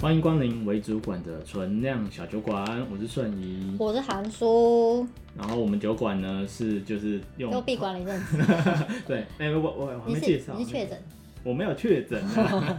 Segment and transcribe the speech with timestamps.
[0.00, 5.06] 欢迎光临为主管的存量小酒馆，我是顺仪，我是韩叔。
[5.36, 8.38] 然后我们酒馆呢是就是用又闭馆了一阵子。
[9.06, 10.98] 对，哎、欸，我我我还没介绍，你是确诊？
[11.44, 12.78] 我没有确诊啊。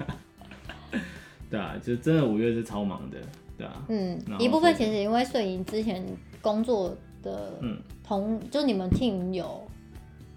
[1.48, 3.18] 对啊，就真的五月是超忙的，
[3.56, 3.86] 对啊。
[3.88, 6.04] 嗯，一部分其实因为顺仪之前
[6.42, 7.54] 工作的
[8.04, 9.62] 同，嗯、就你们 team 有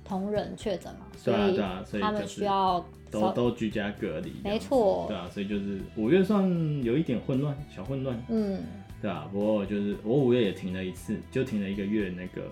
[0.05, 1.59] 同仁确诊嘛，所以
[1.99, 2.85] 他们需要。
[3.21, 6.45] 都都居家隔离，没错，对啊，所以就是五月算
[6.83, 8.61] 有一点混乱，小混乱，嗯，
[9.01, 12.49] 对啊，不过就是我五月也停了一次，就停了一个月，那个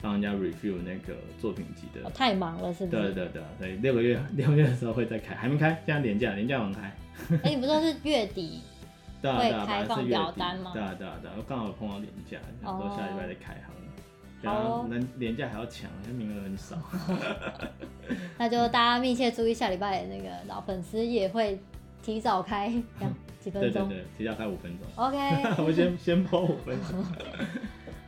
[0.00, 3.02] 帮人家 review 那个作品集的，哦、太忙了，是不是？
[3.02, 6.82] 对对对，所以六个月六个月的时候会再开，还没开，现在连假连假完开。
[7.30, 8.60] 哎、欸，你不说是月底
[9.22, 10.72] 会开放表单吗？
[10.74, 13.71] 对啊对啊对啊，刚好碰到年假，然后下礼拜再开好。
[14.50, 16.76] 好，能廉价还要抢，因为名额很少。
[18.36, 21.60] 那就大家密切注意，下礼拜那个老粉丝也会
[22.02, 22.68] 提早开，
[23.38, 23.88] 几分钟？
[23.88, 24.88] 对对对，提早开五分钟。
[24.96, 25.16] OK，
[25.62, 27.04] 我先先播五分钟。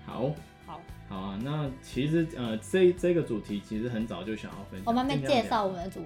[0.05, 0.31] 好，
[0.67, 1.39] 好，好啊。
[1.43, 4.83] 那其实呃，这这个主题其实很早就想要分享。
[4.87, 6.01] 我们还没介绍我们的主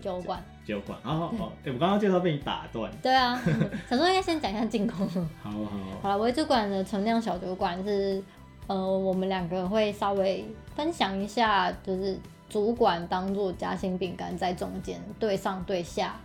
[0.00, 0.42] 酒馆。
[0.64, 2.92] 酒馆哦哦，哎，我刚刚介绍被你打断。
[3.02, 3.40] 对啊，
[3.88, 5.08] 想说应该先讲一下进攻。
[5.42, 8.22] 好好好了，微主馆的存量小酒馆是。
[8.68, 10.44] 呃，我们两个会稍微
[10.76, 12.16] 分享一下，就是
[12.48, 16.20] 主管当做夹心饼干在中间对上对下，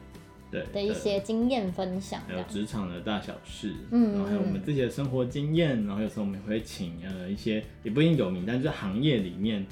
[0.52, 9.66] 对的一些经验分享，还有职场的大小事，嗯，然后还有我们自己的生活经验，然后有时候我们也会请呃一些也不一定有名，但是行业里面。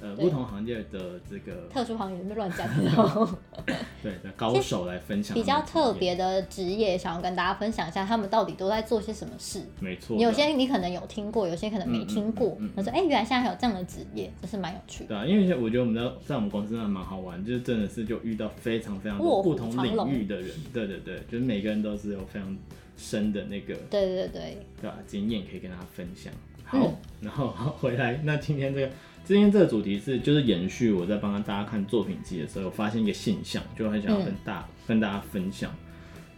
[0.00, 2.68] 呃，不同行业的这个 特殊行业，别乱讲，
[4.02, 9.62] 对的高手来分享比较特别的职业，想要跟大家分享一下，他们到底都在做些什么事。
[9.80, 12.56] 没错，有些你可能有听过，有些可能没听过。
[12.76, 20.50] 他说：“哎，原来现在还有这样的职业，这是蛮有趣的。”对啊，因为我觉得我们在在我们公司真的蛮好玩，就是真的是就遇到非常非常多不同领域的人。
[20.72, 22.56] 对对对，就是每个人都是有非常
[22.96, 26.32] 深的那个对对对对吧经验可以跟大家分享。
[26.64, 26.78] 好，
[27.20, 27.48] 然后
[27.80, 28.90] 回来，那今天这个。
[29.28, 35.70] 今天这个主题是就是延续我在帮大家看作品集的时候，我发现一个现象，就很想要跟大、嗯、跟大家分享，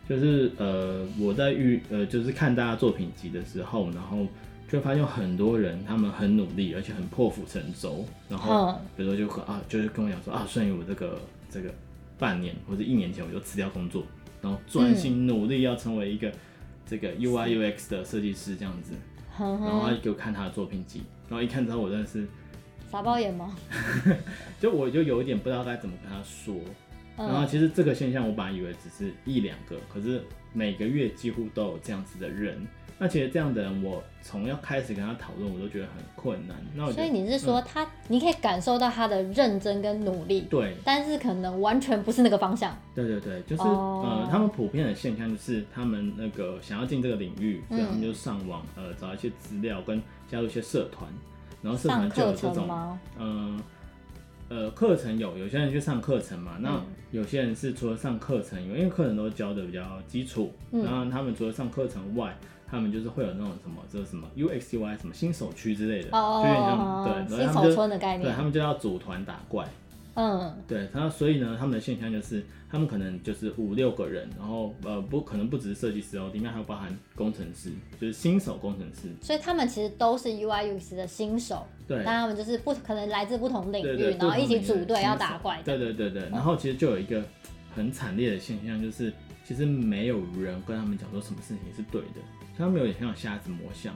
[0.08, 4.26] 就是呃我在遇呃就是看大家作品集的时候，然后
[4.68, 11.72] 就发现有很多人他们很努力，而且很破釜沉舟，然后比如说就和啊就是跟我讲说啊，顺于我这个这个
[12.18, 14.02] 半年或者一年前我就辞掉工作，
[14.42, 16.32] 然后专心努力要成为一个
[16.84, 18.94] 这个 UI UX 的设计师这样子，
[19.38, 22.26] 然后他就给我看他的作品集，然后一看之后我真的是。
[22.90, 23.56] 傻包眼吗？
[24.60, 26.54] 就我就有一点不知道该怎么跟他说。
[27.16, 32.66] 嗯、然后其实这个现象，我本来以为只是一两个，可是每个月几乎都有这样子的人。
[33.02, 36.56] 那其实这样的人，我从要开始跟他讨论，我都觉得很困难。
[36.74, 42.76] 那我所以你是说他，嗯、你可以感受到他的认真跟努力，对，但是可能完全不是那个方向。
[42.94, 51.10] 对对对，就是、哦、呃，他们普遍的现象就是他们那个想要进这个领域，所以他们就上网呃找一些资料跟加入一些社团。
[51.62, 53.60] 然后社团就有这种，嗯，
[54.48, 56.52] 呃，课程有，有些人去上课程嘛。
[56.60, 60.52] 那有些人是除了上课程，因为课程都教的比较基础。
[60.70, 62.34] 然后他们除了上课程外，
[62.66, 68.22] 他们就是会有那种什么，就是什么 UXUI 什么新手区之类的，就有点像对，新手村的概念。
[68.30, 69.68] 对，他们就要组团打怪。
[70.14, 79.08] 嗯，对，然后所以呢，他们的现象就是，他们可能就是五六个人，然后呃不可能不只是设计师哦，里面还有包含工程师，就是新手工程师。
[79.22, 85.62] 所以他们其实都是 UI UX 的新手，对，但他们就是不可能来自不同领域，然后一起组队要打怪。
[85.64, 87.22] 对对对对，然后其实就有一个
[87.74, 89.12] 很惨烈的现象，就是
[89.44, 92.20] 其实没有人跟他们讲说什么事情是对的，
[92.58, 93.94] 他们有点像瞎子摸象，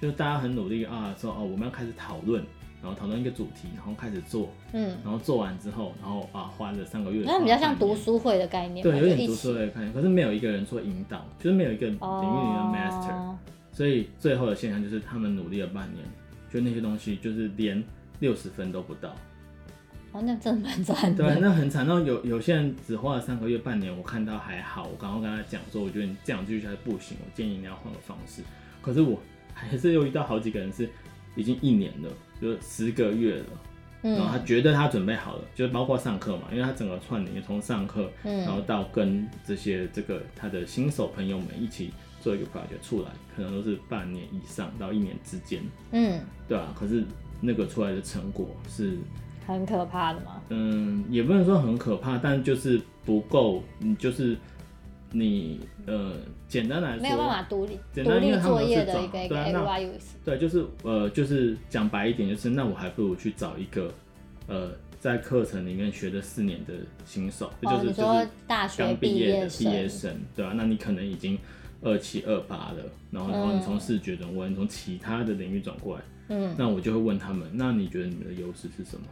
[0.00, 2.44] 就是大家很努力啊，说哦我们要开始讨论。
[2.84, 13.38] 然后讨论一个主题，然后开始做，嗯，然后做完之后，然后啊花了三个月，那比较像读书会的概念，对，有点读书会的概念，可是没有一个人做引导，就是没有一个领域里的 master，哦，
[13.72, 16.04] 所以最后的现象就是他们努力了半年，
[16.52, 17.82] 就那些东西就是连
[18.20, 19.08] 六十分都不到，
[20.12, 21.86] 哦，那真的蛮惨的，对，那很惨。
[21.86, 28.42] 然后有有些人只花了三个月、半年，我看到还好，我刚刚跟他讲说，我觉得你这样继续下去不行，我建议你要换个方式。
[28.82, 29.18] 可是我
[29.54, 30.86] 还是又遇到好几个人是
[31.36, 32.10] 已经一年了。
[32.44, 33.46] 就十个月了，
[34.02, 45.62] 然后他觉得他准备好了，嗯、就是包括上课嘛，因为他整个串联从上课，嗯、然后到跟这些这个他的新手朋友们一起做一个 project 出来，可能都是半年以上到一年之间，
[45.92, 47.02] 嗯，对啊，可是
[47.40, 48.98] 那个出来的成果是
[49.46, 50.42] 很可怕的吗？
[50.50, 54.36] 嗯，也不能说很可怕，但就是不够，你就是。
[55.16, 56.12] 你呃，
[56.48, 59.88] 简单来说，没有办法独立独立作业的一个一个 UI。
[60.24, 63.94] 对，就是呃，就是讲白一点，就是那我还不如去找一个
[64.48, 66.74] 呃，在课程里面学的四年的
[67.06, 71.38] 新手，哦、就是就是大学刚毕业的毕业生，对啊，那你可能已经
[71.80, 72.82] 二七二八了，
[73.12, 79.06] 然后然后你从视觉转过来，你从其他的领域转过来，嗯，那我就会问他们，那你觉得你们的优势是什么？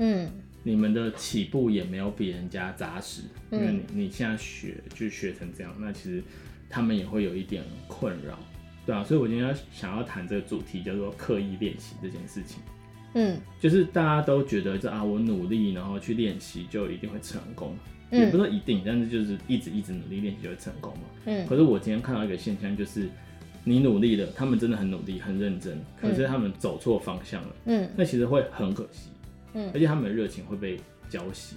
[0.00, 0.30] 嗯，
[0.68, 6.22] 你们的起步也没有比人家扎实，因为你你现在学就学成这样，那其实
[6.68, 8.38] 他们也会有一点困扰，
[8.84, 12.60] 对啊，所以我今天要想要谈这个主题叫做刻意练习这件事情。
[13.14, 17.74] 嗯，就是大家都觉得这啊，我努力然后去练习就一定会成功，
[18.10, 21.04] 嗯、也不是说一定，但是就是一直一直努力练习就会成功嘛。
[21.24, 23.08] 嗯，可是我今天看到一个现象，就是
[23.64, 29.08] 你努力了，他们真的很努力很认真，可是他们走错方向了，嗯，那其实会很可惜，
[29.58, 30.78] 嗯，而且他们的热情会被
[31.08, 31.54] 浇熄，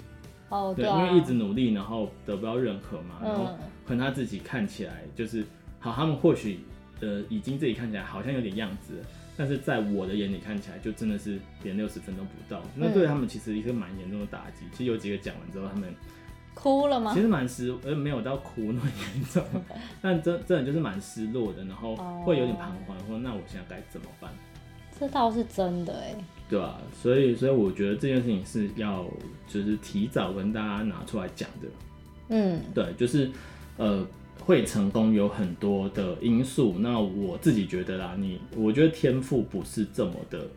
[0.50, 3.56] 哦，对，因为一直努力然后得不到认可嘛，然后
[3.86, 5.46] 可能他自己看起来就是
[5.80, 6.60] 好，他们或许
[7.02, 9.06] 呃已经自己看起来好像有点样子了。
[9.38, 12.62] 但是在我的眼里看起来，就真的是连六十分都不到。
[12.76, 14.66] 那对他们其实一个蛮严重的打击。
[14.72, 15.92] 其实有几个讲完之后，他们
[16.54, 17.12] 哭了吗？
[17.14, 19.44] 其实蛮失，呃，没有到哭那么严重，
[20.02, 24.30] 但真真的就是蛮失落的，然后会有点彷徨，说那我现在该怎么办？
[25.00, 26.14] 这倒是真的哎。
[26.52, 29.04] 对啊，所以所以我觉得这件事情是要
[29.48, 31.68] 就是提早跟大家拿出来讲的。
[32.30, 33.28] 嗯，对，就是
[33.78, 34.06] 呃。
[34.44, 40.48] 会成功有很多的因素，那我自己觉得啦，你我觉得天赋不是这么的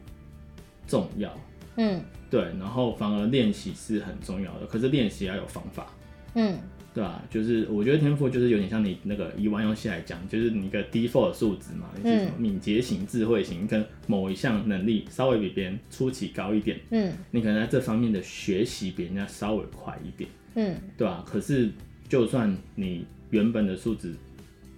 [0.89, 1.31] 重要，
[1.77, 2.01] 嗯，
[2.31, 5.87] 对，然后反而练习是很重要的，可是练习要有方法，
[6.33, 6.59] 嗯，
[6.95, 7.21] 对吧？
[7.29, 21.25] 就是我觉得天赋就是有点像你那个以玩游戏来讲，就是你一个 default 的数值嘛，你是敏捷型、智慧型，跟某一项能力稍微比别人初期高一点，嗯，你可能在这方面的学习比人家稍微快一点，嗯，对吧？
[21.27, 21.69] 可是
[22.09, 24.15] 就算你原本的数值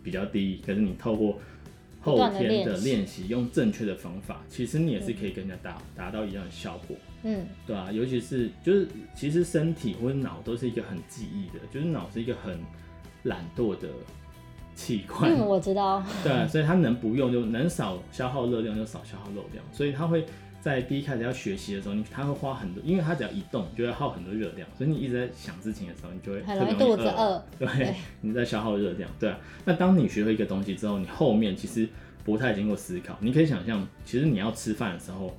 [0.02, 1.38] 比较低，可是你透过
[2.06, 6.96] 后天的练习，用正确的方法，其实你也是可以跟人家达达到一样的效果。
[7.24, 12.58] 嗯，对啊，尤其是就是其实身体或者脑都是一个很记忆的，就是脑是一个很
[13.24, 13.88] 懒惰的
[14.74, 15.30] 器官。
[15.30, 16.02] 嗯，我知道。
[16.22, 20.24] 对啊，所以它能不用就能少消耗热量就少消耗热量，所以它会。
[20.66, 27.40] 在第一开始要学习的时候，你他会花很多，因为他只要一动就会耗很多热量，所以你一直在想事情的时候，你就会很容易肚子饿。
[27.56, 29.08] 对，对你在消耗热量。
[29.20, 31.88] 对啊，那当你学会一个东西之后，你后面其实
[32.24, 33.16] 不太经过思考。
[33.20, 35.38] 你可以想象，其实你要吃饭的时候，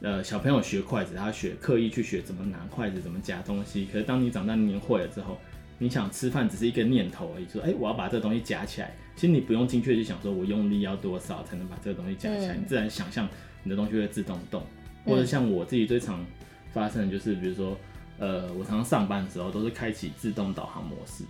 [0.00, 3.86] 呃，小朋友学筷子，他学刻意去学怎么拿筷子，怎么夹东西。
[3.92, 5.36] 可是当你长大你会了之后，
[5.76, 8.96] 你想吃饭只是一个念头而已，说，哎、欸，我要把这个东西夹起来。
[9.16, 13.28] 其实你不用精确去想，说我用力要多少才能把这个东西夹起来，嗯、你自然想象。
[13.62, 14.62] 你的东西会自动动，
[15.04, 16.24] 或者像我自己最常
[16.72, 17.76] 发生的就是，比如说，
[18.18, 21.24] 呃，我常常上班的时候都是开启自动导航模式，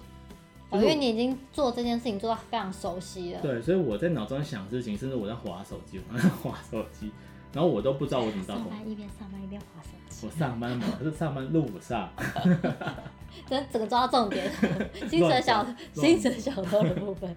[0.71, 3.41] 哦，因为你已经做这件事情做到非常熟悉了。
[3.41, 7.11] 对，所以我在脑中想事情，甚至我在划手机，我在滑手机，
[7.53, 8.55] 然后我都不知道我怎么到。
[8.55, 10.27] 上班一边上班一边划手机。
[10.27, 12.09] 我上班嘛，可是上班路上。
[13.49, 14.53] 这整个抓到重点，
[15.09, 17.35] 精神小精神小偷的部分。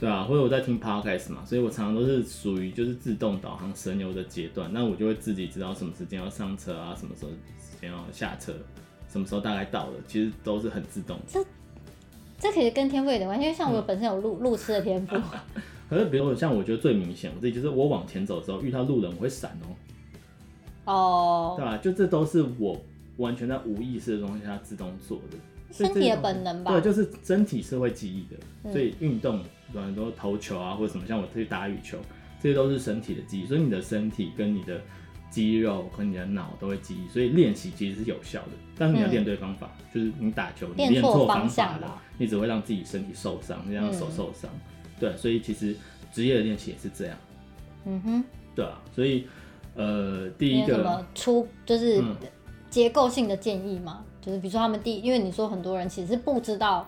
[0.00, 8.54] 对啊，或者我在听 podcast 嘛，所以我常常都是属于就是自动导航神游的阶段，那我就会自己知道什么时间要上车啊，什么时候时间要下车，
[9.10, 11.18] 什么时候大概到了，其实都是很自动。
[11.28, 11.44] 这
[12.38, 15.14] 这其实跟天赋有点关系，因为像我本身有路、 嗯、路痴的天赋。
[15.90, 19.68] 可是比如说像我觉得最明显，我自己就是我往前走的时候遇到路人我会闪哦、
[20.86, 20.92] 喔。
[20.94, 21.48] 哦。
[21.50, 21.58] Oh.
[21.58, 21.76] 对吧？
[21.76, 22.80] 就这都是我
[23.18, 25.36] 完全在无意识的东西下自动做的。
[25.72, 26.72] 身体的本能吧。
[26.72, 29.40] 对，就是身体是会记忆的，嗯、所以运动。
[29.72, 31.96] 很多投球啊，或者什么，像我去打羽球，
[32.42, 34.80] 这些都是身体的记忆，所以你的身体跟你的
[35.30, 38.48] 肌肉和你的脑都会记忆，所以练习其实是有效的。
[38.76, 44.50] 但是你要练对方法，嗯、就是你打球你练错方法了，你只会让自己身体受伤，你让手受伤。
[44.52, 45.76] 嗯、对，所以其实
[46.12, 47.16] 职业的练习也是这样。
[47.84, 48.24] 嗯哼，
[48.56, 49.24] 对啊，所以
[49.76, 52.02] 呃，第一个什么出就是
[52.68, 56.86] 结构性的建议吗，嗯、就是比如说他们第，因为你说很多人其实不知道。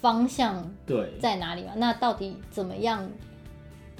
[0.00, 1.72] 方向对在哪里嘛？
[1.76, 3.08] 那到底怎么样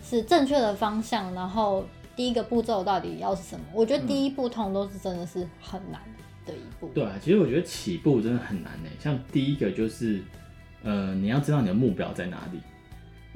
[0.03, 1.33] 是正确的方向？
[1.33, 3.65] 然后第一个步骤到底要是什么？
[3.73, 6.01] 我觉得第一步通都是真的是很难
[6.45, 6.89] 的一步。
[6.93, 8.91] 对啊，其实我觉得起步真的很难呢。
[9.01, 10.21] 像第一个就是，
[10.83, 12.61] 呃，你要知道你的目标在哪里，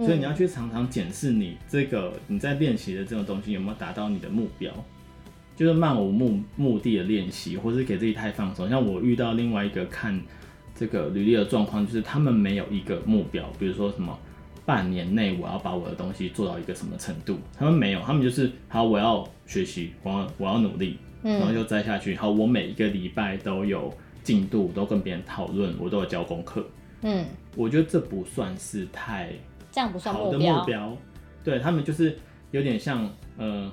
[0.04, 4.72] 所以你要去常常检视你这个你在练习的这种东西有没有达到你的目标，
[5.60, 8.66] 就是漫无目目的的练习，或是给自己太放松。
[8.70, 10.18] 像我遇到另外一个看。
[10.72, 14.18] 这个履历的状况就是他们没有一个目标，比如说什么
[14.64, 22.16] 半年内我要把我的东西做到一个什么程度，他们没有，他们就是好，我要学习，我要我要努力，然后就栽下去。
[22.16, 26.66] 好，我每一个礼拜都有进度，都跟别人讨论，我都有交功课。
[27.02, 27.26] 嗯，
[27.56, 29.30] 我觉得这不算是太
[29.70, 30.96] 这样不算好的目标，
[31.44, 32.16] 对他们就是
[32.52, 33.04] 有点像
[33.36, 33.72] 呃呃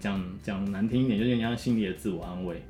[0.00, 2.62] 讲讲难听一点，就有点像心理的自我安慰。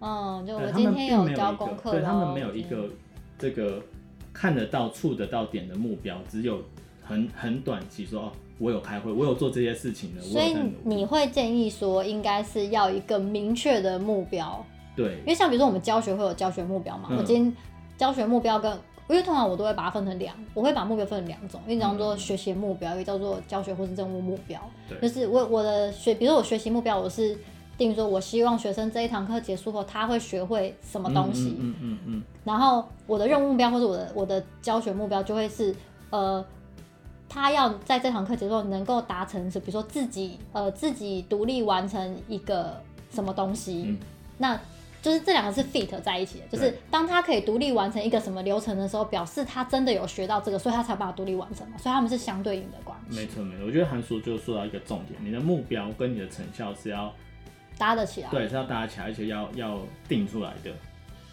[0.00, 2.88] 嗯，就我今天有教功课，对他们没有一个
[3.38, 3.82] 这个
[4.32, 6.62] 看得到、触得到点的目标，只有
[7.02, 10.20] 很很短期说哦，我有开会，我有做这些事情的。
[10.20, 10.54] 所以
[10.84, 14.64] 你会建议说，应该是要一个明确的目标。
[14.94, 17.56] 对，因为像比如说我们教学会有教学目标嘛，嗯、我今天
[17.96, 24.60] 教学目标跟，因为通常我都会把它分成两，我会把目标分成两种，一种叫做学习目标，一个叫做教学或是任务目标。
[24.88, 27.38] 对，就是我我的学，比如说我学习目标，我是。
[27.78, 31.58] 定说，我希望学生这一堂课结束后，他会学会什么东西。
[31.60, 32.22] 嗯嗯嗯。
[32.42, 35.76] 然后我的任务目标或者我的我的教学目标就会是，
[36.08, 36.42] 呃，
[37.28, 43.84] 他要在这堂课结束后能够达成是，比如说自己呃自己独立完成一个什么东西。
[43.88, 43.98] 嗯。
[44.38, 44.58] 那
[45.06, 51.78] 就是这两个是 fit 在一起的，就是当他可以独立完成一个什么流程的时候，表示他真的有学到这个，所以他才把它独立完成嘛。
[51.78, 53.16] 所以他们是相对应的关系。
[53.16, 57.14] 没错没错，我觉得韩叔就说到一个重点，你的目标跟你的成效是要。
[57.78, 60.72] 搭得起来，对，是要搭得起来，而且要要定出来的，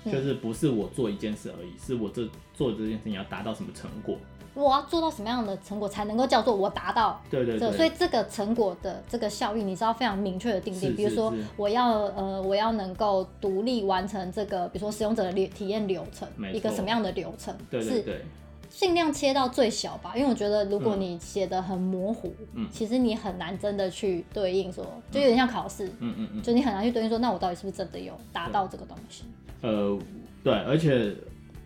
[0.04, 4.18] 嗯，就是不是我做一件事而已，是我这做这件事情要达到什么成果，
[4.54, 7.20] 我要做到什么样的成果才能够叫做我达到？
[7.30, 10.90] 对对对，所以这个成果的这个效益，你是要非常明确的定义。
[10.92, 17.56] 比如说，我要呃，我要能够独立完成这个，比如说使用者的体验流程，一个什么样的流程？
[17.70, 18.22] 对对对。
[18.70, 29.26] 尽量切到最小吧，因为我觉得如果你写的很模糊，嗯，其实你很难真的去对应说，就有点像考试，嗯嗯嗯，就你很难去对应说，那我到底是不是真的有达到这个东西？
[29.62, 29.96] 呃，
[30.44, 31.14] 对，而且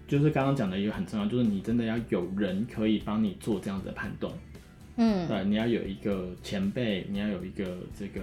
[0.07, 4.31] 就是刚刚讲的一个很重要，就是你真的要有人可以帮你做这样子的判断，
[4.95, 7.65] 嗯，对，你要有一个前辈，你要有一个
[7.99, 8.21] 这个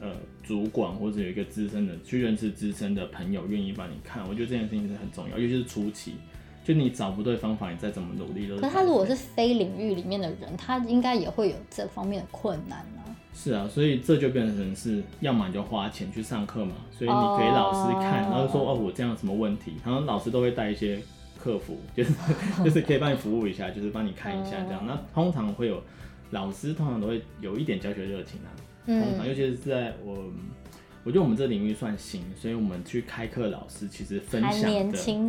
[0.00, 6.14] 呃主管或者有一个资深的去认识资深的朋友愿意帮你看，我觉得这件事情是很重要，尤其是初期。
[6.62, 8.60] 就你找不对方法，你再怎么努力都是。
[8.60, 12.84] 可他如果是非领域里面的人，他应该也会有这方面的困难。
[13.32, 21.00] 是啊，所以这就变成是，要么你就花钱去上课嘛，所以你给老师看，哦、然后说哦，我这样有什么问题，然后老师都会带一些
[21.38, 22.12] 客服， 就是
[22.64, 24.84] 就是可以帮你服务一下，就是帮你看一下这样。
[24.86, 25.82] 那通常会有
[26.30, 28.48] 老师，通常都会有一点教学热情啊，
[28.86, 30.24] 通常、嗯、尤其是在我。
[31.02, 34.52] 我觉得我们这领域算新，所以我们去开课，老师其实分享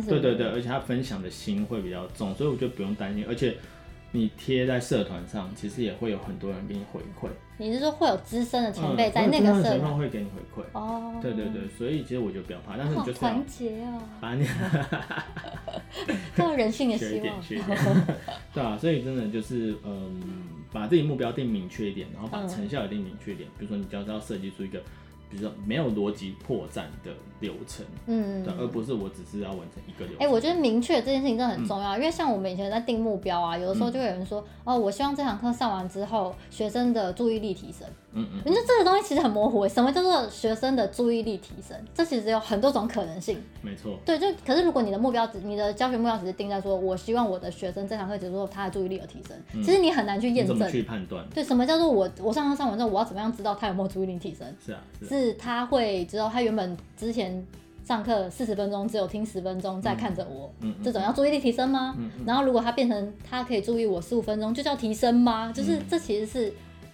[0.02, 3.24] 的，对对对，而且他分享的心会比较重，所以我就不用担心。
[3.26, 3.56] 而且
[4.12, 7.28] 你贴在社团上，其实也会有很多人给你回馈。
[7.56, 10.64] 你是说会有资深的前辈在那个社团会给你回馈？
[10.72, 14.44] 哦，对对对，所以其实我就不要怕，但是你就团结啊，把你，
[16.34, 17.40] 看到人性的希望，
[18.52, 20.20] 对啊，所以真的就是嗯，
[20.72, 23.48] 把自己目标定明确一点，然后把成效也定明确一点。
[23.58, 24.82] 比如说，你只要设计出一个。
[25.32, 27.10] 比如说没有逻辑破绽的
[27.40, 30.18] 流程，嗯，对，而不是我只是要完成一个流程。
[30.18, 37.88] 哎、欸，我觉得明确这件事情真的很重要，嗯、因为像我们以前在定目标啊，有的时候就会有人说，嗯、哦，我希望这堂课上完之后，学生的注意力提升。
[38.14, 41.76] 嗯嗯，你说这个东西其实很模糊，什么叫做学生的注意力提升？
[41.94, 43.42] 这其实有很多种可能性。
[43.62, 43.98] 没错。
[44.04, 50.56] 对，就可是如果你的目标只，你的教学目标只是定在说，我希望我的学生这堂课结束后，他的注意力有提升，嗯、其实你很难去验证。
[50.56, 51.24] 怎么去判断？
[51.34, 54.46] 对，什么叫做我我上课上完之后，我要怎么样知道他有没有注意力提升？
[54.64, 57.44] 是啊，是，啊是他会知道他原本之前
[57.84, 61.94] 上课四十分钟只有听十分钟在看着我，嗯，这种要注意力提升吗？
[61.98, 65.50] 嗯嗯、然后如果他变成他可以注意我十五分钟，就叫提升吗？
[65.52, 66.52] 就是这其实是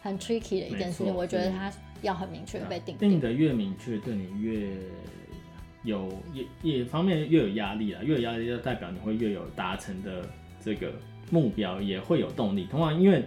[0.08, 1.72] 很 tricky 的一件事情，我觉得他。
[2.00, 4.68] 要很明确被定定，定的越明确，对你越
[5.82, 10.24] 有也也方面越有压力啊，越有压力就代表你会越有达成的
[10.64, 10.92] 这个
[11.28, 12.66] 目标，也会有动力。
[12.66, 13.24] 通常，因为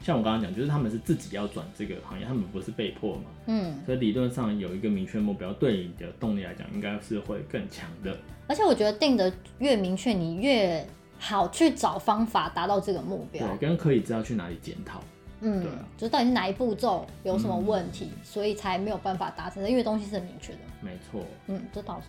[0.00, 8.16] 像我刚刚讲，就是他们是自己要转这个行业，他们不是被迫嘛，嗯，所以理论上有一个明确目标，对你的动力来讲，应该是会更强的。
[8.46, 10.86] 而且我觉得定的越明确，你越
[11.18, 15.02] 好去找方法达到这个目标，对，跟可以知道去哪里检讨。
[15.44, 20.58] 嗯，对啊，就到底是哪一步骤有什么问题，嗯、所以才没有办法达成的，因为东西是很明确的。
[20.80, 21.24] 没错。
[21.48, 22.06] 嗯，这倒是。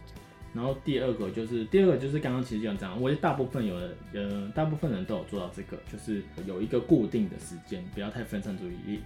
[0.54, 9.02] 然后第二个就是第二个就是刚刚其实讲讲，我觉得大部分有的呃，大部分人都有做到这个，就是有一个固定的时间，不要太分散注意力。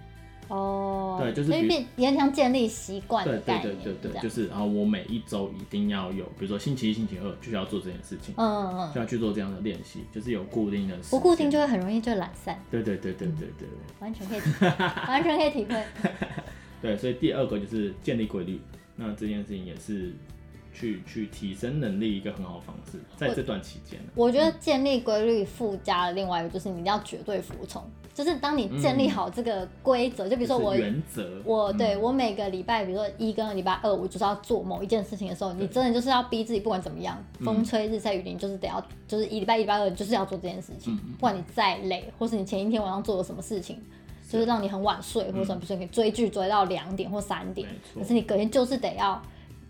[0.50, 10.96] 哦，对，就是所以变也像建立习惯的概念，对对对对，就是然后我每一周一定要有，比如说星期一、星期二就要做这件事情，嗯嗯嗯，就要去做这样的练习，就是有固定的。
[11.08, 12.60] 不固定就会很容易就懒散。
[12.68, 13.68] 对对对对对对，
[14.00, 14.40] 完全可以，
[15.06, 15.82] 完全可以体会。
[16.82, 18.60] 对，所以第二个就是建立规律，
[18.96, 20.12] 那这件事情也是
[20.72, 23.98] 去去提升能力一个很好的方式，在这段期间。
[24.14, 27.82] 我觉得建立规律附加的另外一个就是你一定要绝对服从。
[28.12, 43.80] 就是当你建立好这个规则，嗯、就比如说我原则，我对我每个礼拜，比如说一跟礼拜二，我就是要做某一件事情的时候，你真的就是要逼自己，不管怎么样，风吹日晒雨淋，就是得要，就是一礼拜一礼拜二，就是要做这件事情，嗯、不管你再累，或是你前一天晚上做了什么事情，
[44.28, 44.44] 就是。
[44.44, 49.22] 让你很晚睡，或者什么，比如说你追剧追到两点或三点，可是你隔天就是得要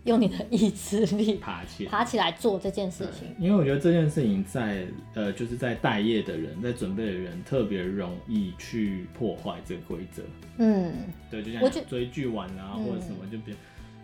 [0.05, 3.27] 用你的意志力 爬起来，爬起来做这件事情。
[3.37, 10.23] 因为我觉得这件事情在呃，就是在待业的人，在准备的人特别容易去破坏这个规则。
[10.57, 10.91] 嗯，
[11.29, 13.53] 对，就像追剧玩啊，或者什么就别。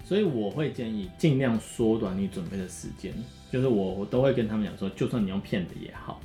[0.04, 3.12] 所以我会建议尽量缩短你准备的时间。
[3.52, 6.22] 就是我我都会跟他们讲说，就算你用骗的也好，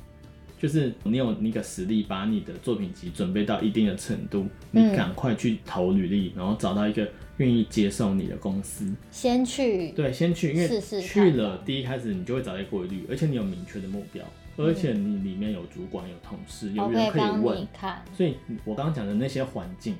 [0.59, 7.09] 就是你有那个实力，把你的作品集准备到一定的程度，你赶快去投履历，然后找到一个。
[7.37, 14.23] 愿意接受你的公司，先去对，先去，因为去了第一开始你就会找到一规律，而且你有明确的目标，
[14.57, 17.67] 而且你里面有主管、有同事、有人可以问，
[18.15, 19.95] 所以我刚刚讲的那些环境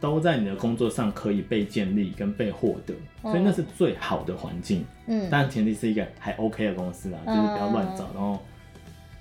[0.00, 4.84] 都在你的工作上可以被建立跟被获得，所以那是最好的环境。
[5.06, 8.40] 嗯，但前提是一个还 OK 的公司啦，就是不要乱找，然后。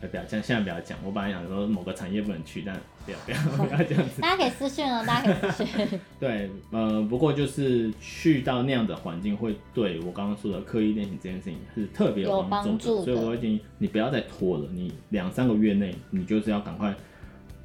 [0.08, 0.98] 不要这样，现在不要讲。
[1.04, 4.22] 我本来想说某个产业不能去，但不要不要不要这样子。
[4.22, 6.00] 大家可以私讯哦，大家可以私讯。
[6.20, 13.04] 对，呃，不过就是去到那样的环境，会对我刚刚说的刻意练习这件事情是特别有帮助的。
[13.06, 16.94] 所以我会建议你不要再拖了，你两三个月内，你就是要赶快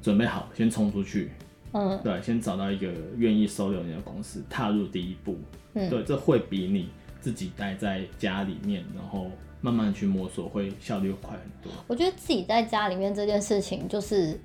[0.01, 1.31] 准备好，先冲出去。
[1.73, 5.37] 嗯，对，先找到一个愿意收留你的公司，踏入第一步。
[5.73, 9.29] 嗯，对，这会比你自己待在家里面，然后。
[9.61, 11.71] 慢慢去摸索，会效率会快很多。
[11.87, 14.39] 我觉得自己在家里面这件事情，就是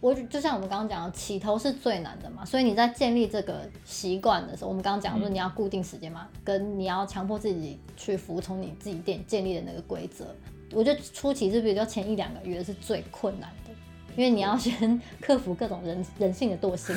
[0.00, 2.44] 我就像我们刚刚讲的，起头是最难的嘛。
[2.44, 10.26] 所以你在建立这个习惯的时候，我们刚刚讲说你要固定时间嘛，嗯、跟你要强迫自己去服从你自己建建立的那个规则。
[10.72, 13.70] 我觉得初期是比较前一两个月是最困难的，
[14.16, 16.94] 因为你要先克服各种人 人性的惰性，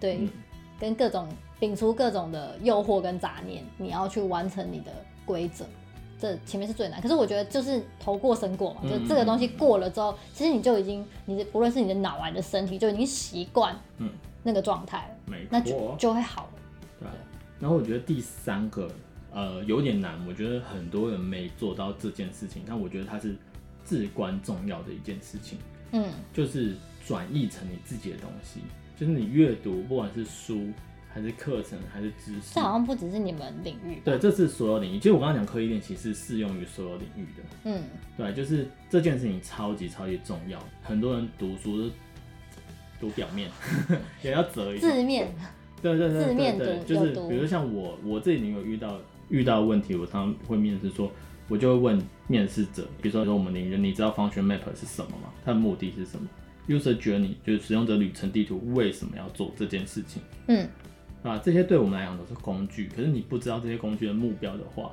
[0.00, 0.30] 对，嗯、
[0.80, 1.28] 跟各种
[1.60, 4.90] 摒除各种的诱惑跟杂念，你要去完成你的。
[5.26, 5.66] 规则，
[6.18, 7.02] 这前面是最难。
[7.02, 14.08] 可是我觉得就是头过身过嘛，嗯、就这个东西过了之后，其实你就已经，你的不论是你的脑还是身体，就已经习惯嗯
[14.42, 16.50] 那个状态了，没错，那就就会好了。
[17.00, 17.08] 对。
[17.58, 18.90] 然后我觉得第三个，
[19.32, 20.18] 呃，有点难。
[20.26, 23.36] 我觉得很多人没做到这件事情，但我觉得它是
[23.84, 25.58] 至关重要的一件事情。
[25.92, 26.74] 嗯，就是
[27.06, 28.60] 转译成你自己的东西，
[28.96, 30.68] 就是你阅读，不管是书。
[31.16, 32.56] 还是课程，还是知识？
[32.56, 34.02] 这好像不只是你们领域。
[34.04, 34.98] 对，这是所有领域。
[34.98, 37.42] 其实我刚刚讲刻意练习是适用于所有领域的。
[37.64, 37.82] 嗯，
[38.18, 40.62] 对，就是这件事情超级超级重要。
[40.82, 41.90] 很多人读书
[43.00, 43.50] 读表面，
[44.22, 45.34] 也要折一字面。
[45.80, 49.00] 对对对，字面对，就是比如说像我，我这里有遇到
[49.30, 51.10] 遇到问题，我常常会面试说，
[51.48, 55.32] 我就会问面试者，比如说说我们领域，你知道 function map 是什么吗？
[55.46, 56.28] 它的目的是什么
[56.68, 60.20] ？User journey 就是使用者旅程地图，为什么要做这件事情？
[60.48, 60.68] 嗯。
[61.26, 64.92] 啊，这些对我们来讲都是工具，可是你不知道这些工具的目标的话，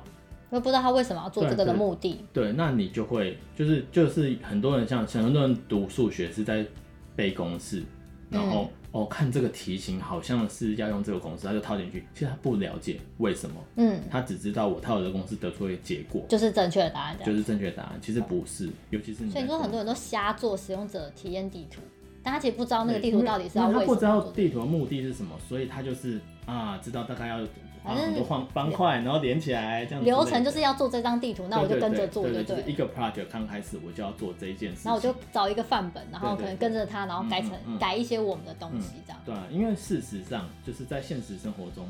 [0.50, 2.24] 我不知道他为什么要做这个的目的。
[2.32, 6.66] 对，那你就会就是就是很多人像像很多人读数学是在
[7.14, 7.82] 背公式，
[8.30, 19.30] 然后、嗯、哦看这个题型好像是要用这个公式，他就套进去，其实他不了解为什么，嗯，他只知道我套的公式得出一个结果，就是正确的答案，就是正确的答案，其实不是，尤其是你。
[19.30, 21.80] 所以说很多人都瞎做使用者体验地图。
[22.24, 27.36] 但他其实不知道那个地图到底是要为什么，他不知道地图的目的是什么，所以他就是啊，知道大概要
[27.84, 30.02] 啊很多方方块，然后连起来这样。
[30.02, 32.64] 流程就是要做这张地图，那我就跟着做，对对。
[32.66, 39.20] 一个 project 刚开始我就要做这一件事，那我就找一个范本，然后可能跟着他，然后改成改一些我们的东西这样。
[39.26, 41.86] 对，因为事实上就是在现实生活中，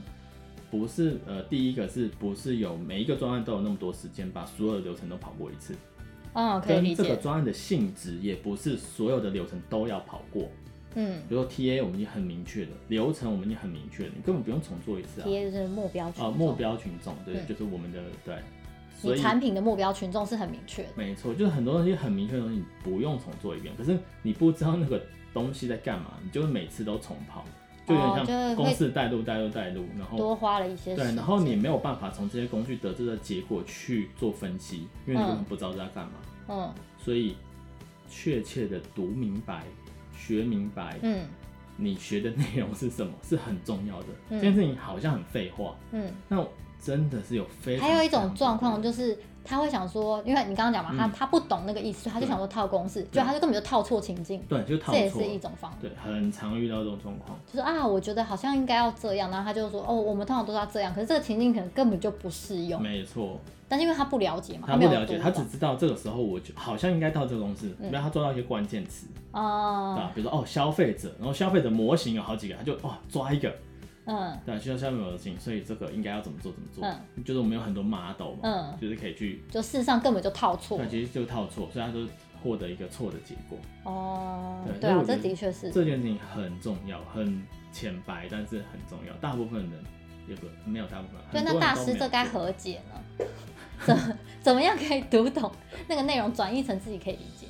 [0.68, 5.76] 不是呃第一个是不是有每一个专案都有那么多时间把所有的流程都跑过一次。
[6.34, 6.96] 嗯，可以理解。
[6.96, 10.48] 跟这个专案的性质也不是所有的流程都要跑过。
[10.96, 15.26] 嗯，比如说 TA 我们已经很明确的，流程我们已经很明确了，你根本不用重做一次啊。
[15.26, 16.26] TA 就是目标群众。
[16.26, 18.36] 啊，目标群众，对，嗯、就是我们的对。
[19.00, 20.88] 所以产品的目标群众是很明确的。
[20.96, 23.74] 没错，就是很多东西很明确的东西，你不用重做一遍。
[23.76, 27.44] 可是你不知道那个东西在干嘛，你就会每次都重跑，
[27.86, 30.94] 就有点像公式带路带路带路，然后多花了一些。
[30.94, 36.12] 对，然后你没有办法从这些工具得知的结果去做分析，因为你根本不知道在干嘛。
[36.48, 36.74] 嗯。
[36.98, 37.36] 所以，
[38.08, 39.64] 确切的读明白、
[40.16, 41.26] 学明白，嗯，
[41.76, 44.06] 你学的内容是什么是很重要的。
[44.30, 46.44] 嗯、这件事情好像很废话，嗯，那
[46.80, 47.88] 真的是有非常。
[47.88, 49.18] 还有一种状况就是。
[49.44, 55.78] 他会想说，因为你刚刚讲嘛，他他不懂那个意思，他就想说套公式，就他就根本就套错情境，对，就套错，这也是一种方法。
[55.80, 62.80] 对，很常遇到这种状况，就是啊，我觉得好像应该要这样，然后他就说，哦，我们通常都是要这样，可是这个情境可能根本就不适用。
[62.80, 63.38] 没错。
[63.66, 70.12] 但是因为他不了解嘛，他不了解，他只知道这个时候我就好像应该套这个公式，因为他抓到一些关键词啊，对吧？
[70.14, 73.52] 比如说哦，消费者，然后消费者模型有好几个，他就哦抓一个。
[74.06, 76.84] 嗯，对，需要下面有的事情，所以这个应该要怎么做怎么做。
[76.84, 80.76] 嗯，就是我们有很多 model 嘛，嗯，就是可以去，就事实上根本就套错。
[80.78, 82.00] 对，其实就套错，所以他就
[82.42, 83.58] 获得一个错的结果。
[83.84, 85.70] 哦，对，这的确是。
[85.70, 89.14] 这件事情很重要，很浅白，但是很重要。
[89.22, 89.84] 大部分人
[90.28, 91.16] 也不没有大部分。
[91.32, 93.26] 对，那大师这该何解呢？
[93.86, 95.50] 怎么 怎么样可以读懂
[95.88, 97.46] 那个内容，转译成自己可以理解？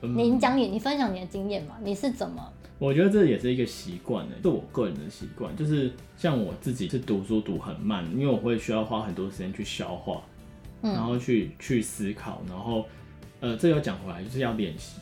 [0.00, 1.76] 嗯、你讲你，你分享你的经验嘛？
[1.82, 2.52] 你是怎么？
[2.78, 10.22] 我觉得这也是一个习惯呢，是我个人的习惯，就是像我自己是读书读很慢，因为我会需要花很多时间去消化，
[10.82, 12.86] 嗯、然后去去思考，然后
[13.40, 15.00] 呃，这又讲回来就是要练习，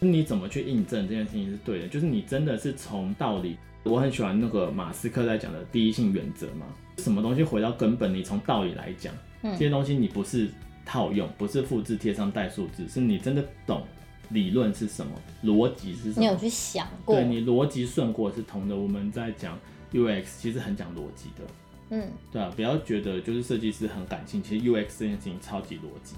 [0.00, 1.88] 你怎么去印证这件事情是对的？
[1.88, 3.56] 就是你真的是从道理。
[3.84, 10.48] 我很喜欢那个马斯克在讲的第一性原则嘛，什么东西回到根本，你从道理来讲，嗯、这些东西你不是
[10.86, 13.82] 套用，不是复制贴上带数字，是你真的懂
[14.30, 15.12] 理论是什么，
[15.44, 18.76] 逻辑是什么，你有去想过，对，你逻辑顺过是通的。
[18.76, 19.58] 我们在讲
[19.92, 21.44] UX，其实很讲逻辑的，
[21.90, 26.16] 嗯，对啊，不要觉得就是设计师很感性，其实 UX 这件事情超级逻辑，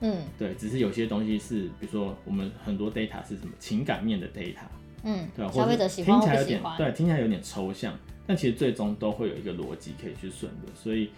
[0.00, 4.66] 嗯，对，只是有些东西是，比如说我们很多 data 是什么情感面的 data。
[5.06, 7.94] 嗯，对，消费者喜欢听起来有点对，听起来有点抽象，
[8.26, 11.10] 但其实最终都会有一个逻辑可以去顺的，所以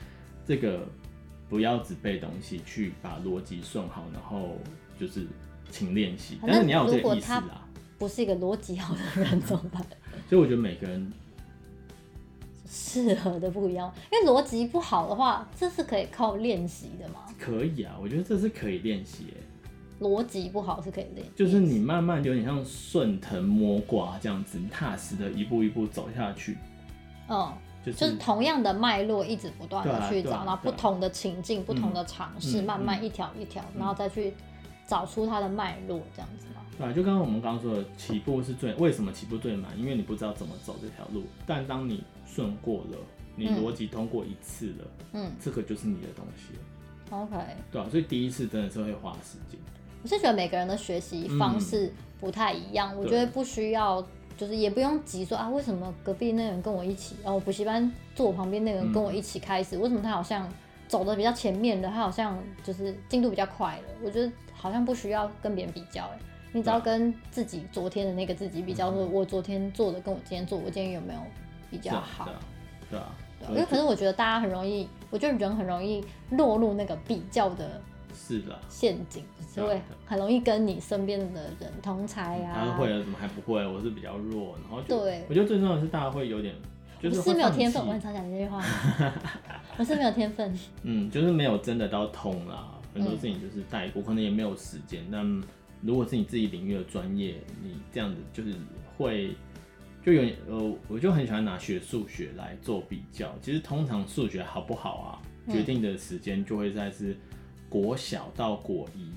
[0.45, 0.89] 这个
[1.49, 4.57] 不要只背东西，去把逻辑顺好，然后
[4.99, 5.25] 就是
[5.71, 6.39] 请练习。
[6.47, 7.63] 但是你要有这个意识啊。
[7.99, 9.83] 不是一个逻辑好的人怎么办？
[10.29, 11.11] 所以我觉得每个人
[12.69, 17.21] 适合的不一样，因为逻辑不好的话，这是可以靠练习的吗？
[17.39, 19.37] 可以啊，我觉得这是可以练习诶。
[19.99, 26.59] 逻辑不好是可以练，就是你慢慢有点像顺藤摸瓜这样子，你踏实的一步一步走下去。
[27.31, 27.51] 嗯，
[27.83, 34.35] 就是、就是同样的脉络一直不断的去找，啊啊、然后不同的情境、嗯、不同的尝试，慢慢一条一条，嗯、然后再去
[34.87, 36.63] 找出它的脉络这样子嘛。
[36.79, 39.79] 对、啊，就刚刚我们刚刚说的，起步是最为什么起步最难？
[39.79, 41.25] 因为你不知道怎么走这条路。
[41.47, 42.99] 但当你顺过了，
[43.35, 47.19] 你逻辑通过一次了，嗯，这个就是你的东西了。
[47.19, 47.37] OK，
[47.71, 49.59] 对啊，所以第一次真的是会花时间。
[50.03, 60.47] 我是觉得每个人的学习方式不太一样，嗯、我觉得不需要，就是也不用急说啊，为什么隔壁那个人跟我一起，然后补习班坐我旁边那个人跟我一起开始，嗯、为什么他好像
[60.89, 63.95] 走的比较前面的，他好像就是进度比较快的？
[64.05, 66.19] 我觉得好像不需要跟别人比较，哎，
[66.53, 71.21] 你只要跟自己昨天的那个自己比较，说我昨天做的跟我今天做，我今天有没有
[71.71, 72.29] 比较好？
[72.91, 77.81] 对啊，对啊，因为可是我觉得大家很容易，我觉得人很容易落入那个比较的。
[78.19, 82.65] 是的，陷阱是会很容易跟你身边的人同才啊。
[82.65, 83.67] 他会了，怎么还不会？
[83.67, 86.55] 我是比较弱，然后对，我觉得最重要的是大家会有点，
[86.99, 87.87] 就是，是没有天分。
[87.87, 88.65] 我很常讲这句话，
[89.77, 90.59] 我是没有天分。
[90.83, 95.05] 嗯，就是没有真的到通啦，很多事情就是带过，可能也没有时间。
[95.11, 95.43] 但
[95.83, 98.53] 如果是你自己领域的专业，你这样子就是
[98.97, 99.31] 会
[100.05, 103.35] 就有呃，我就很喜欢拿学数学来做比较。
[103.41, 107.17] 其实通常数学好不好啊，决定的时间就会在是。
[107.69, 109.11] 国小到国一，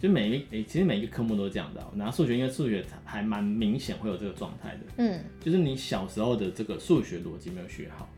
[0.00, 1.86] 就每一诶、欸，其实每一个科目都是这样的。
[1.94, 4.80] 拿数学，因为数学还蛮明显会有这个状态的。
[4.96, 8.08] 嗯，就是你小时候的这个数学逻辑没有学好，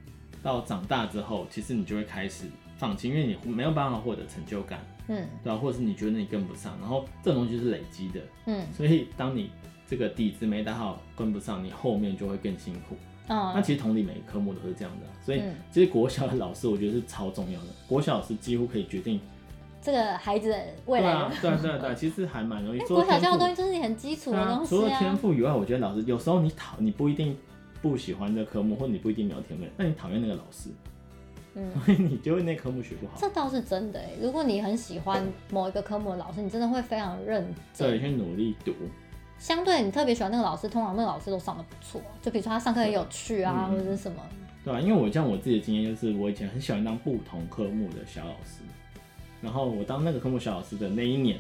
[0.41, 2.45] 到长大之后，其实你就会开始
[2.83, 4.81] 放弃，因为你没有办法获得成就感。
[5.07, 5.57] 嗯，对吧？
[5.57, 8.21] 或者是你觉得你跟不上，然后这种东西是累积的。
[8.47, 9.51] 嗯，所以当你
[9.87, 12.97] 这个底子没打好，跟不上，你后面就会更辛苦。
[13.29, 15.07] 哦，那其实同理，每个科目都是这样的。
[15.25, 17.67] 所以其实国小的老师，我觉得是超重要的。
[17.87, 19.21] 国小老师几乎可以决定。
[19.81, 22.79] 这个孩子的未来，对啊，对啊，对，其实还蛮容易。
[22.81, 24.79] 国小教的东西就是你很基础的东西啊。
[24.79, 27.37] 除了天赋以外，我觉得老师有时候你讨你不一定
[27.81, 30.71] 不喜欢这科目，或者你不一定没有天分，那你讨厌那个老师，
[31.55, 33.13] 嗯， 所以你就会那科目学不好。
[33.17, 38.73] 这倒是真的哎，如果你很喜欢某一个科目的老师，你真的会非常认真，对，去努力读。
[39.39, 44.23] 相对你特别喜欢那个老师，通常那个老师都上的不错，就比如说他上课很有趣啊，或者是什么。
[44.65, 48.63] 对啊，因为我像我自己的经验就是，我以前很喜欢当不同科目的小老师。
[49.41, 51.37] 然后我当那个科目小老师的那一年，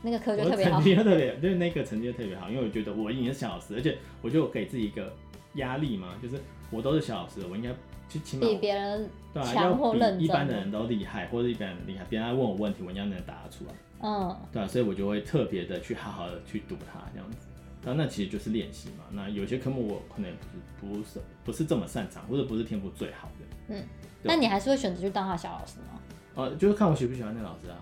[0.00, 5.14] 那个科就特别好，成绩特别，就是那个成绩特别好，因为我觉得我已经是小老师，而且我觉得我给自己一个
[5.56, 7.68] 压力嘛，就是我都是小老师，我应该
[8.12, 9.08] 去起码比别人
[9.42, 13.72] 强或认真，一般的人都厉害，或者一般人厉害，别人来问我问题，我应该能答得出来。
[14.00, 17.38] 嗯，对啊，所以我就会特别的去好好的去读它这样子。
[17.84, 19.04] 那那其实就是练习嘛。
[19.10, 20.30] 那有些科目我可能
[20.80, 23.74] 不是不是不是这么擅长，或者不是天赋最好的。
[23.74, 23.82] 嗯，
[24.22, 25.98] 那你还是会选择去当他小老师吗？
[26.34, 27.76] 呃，就是看我喜不喜欢那个老师啊。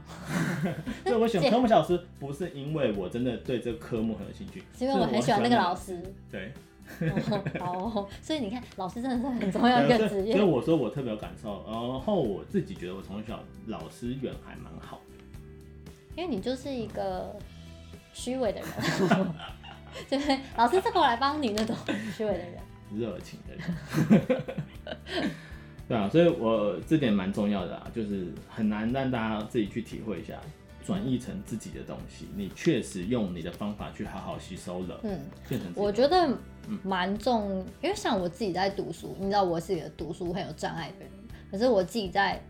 [1.05, 6.01] 所以我选科目小老师，不是因为我真的对这个科目很有兴趣，是因为我很喜欢那个老师。
[6.31, 6.53] 对。
[7.61, 10.33] 哦，所以你看，老师真的是很重要一个职业。
[10.35, 15.15] 所以我说我特别有感受，然后我自己觉得我从小老师缘还蛮好的。
[16.17, 17.35] 因为你就是一个
[18.13, 18.71] 虚伪的人，
[20.09, 20.19] 对，
[20.57, 21.75] 老师这个我来帮你那种
[22.17, 22.59] 虚伪的人，
[22.95, 24.43] 热情的人。
[25.89, 30.35] 对啊，所以我这点蛮重要的啊，就是很难让大家自己去体会一下，
[30.91, 36.29] 转译成自己的东西，你确实用你的方法去好好吸收了，嗯，变成我觉得
[36.83, 41.11] 蛮重，嗯，因为像我自己在读书，你知道我是一个读书很有障碍的人，
[41.49, 42.43] 可是我自己在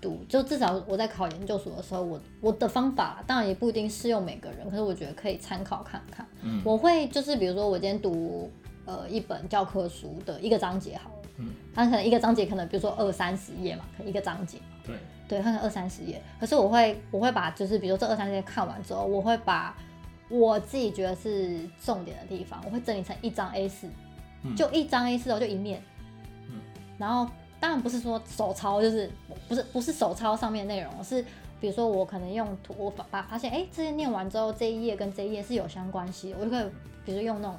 [0.00, 6.26] 读，就至少我在考研究所的时候，我我的方法当然也不一定适用每个人，可是我觉得可以参考看看。
[6.40, 8.50] 嗯，我会就是比如说我今天读
[8.86, 11.16] 呃一本教科书的一个章节好了。
[11.36, 14.56] 嗯，它可能一个章节可能比如说二三十页嘛，可能一个章节。
[14.84, 14.96] 对
[15.28, 16.20] 对，可能二三十页。
[16.38, 19.76] 可是我会我会把就是比如说这二三十页看完之后，我会把
[20.28, 23.88] 我自己觉得是重点的地方，我会整理成一张 A 四
[24.42, 25.82] 嗯，就一张 A 四哦，就一面。
[26.48, 26.60] 嗯，
[26.98, 29.10] 然后当然不是说手抄，就是
[29.48, 31.24] 不是不是手抄上面内容，是
[31.60, 36.66] 比如说我可能用图，我发发发现哎，这些念完之后这一页跟这一页是有相关系，我就可以
[37.04, 37.56] 比如说用那种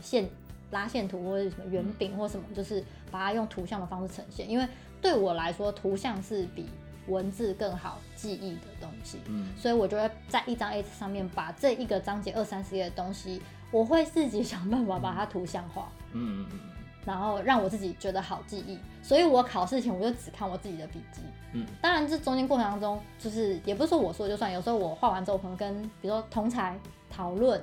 [0.00, 0.28] 线。
[0.70, 4.50] 拉线图或者什么圆饼或什么，就是把它用图像的方式呈现。
[4.50, 4.66] 因为
[5.00, 6.66] 对我来说，图像是比
[7.08, 9.18] 文字更好记忆的东西。
[9.26, 13.40] 嗯，所以我就会在一张 A4 上面把这一个章节二三十页的东西，
[13.70, 15.90] 我会自己想办法把它图像化。
[16.12, 16.60] 嗯嗯嗯。
[17.04, 18.78] 然后让我自己觉得好记忆。
[19.02, 21.20] 所以我考试前我就只看我自己的笔记。
[21.52, 21.66] 嗯。
[21.80, 26.78] 当然，这中间过程当中，就是也不是说我说就算，有时候我画完之后，可能跟比如说同才
[27.10, 27.60] 讨论。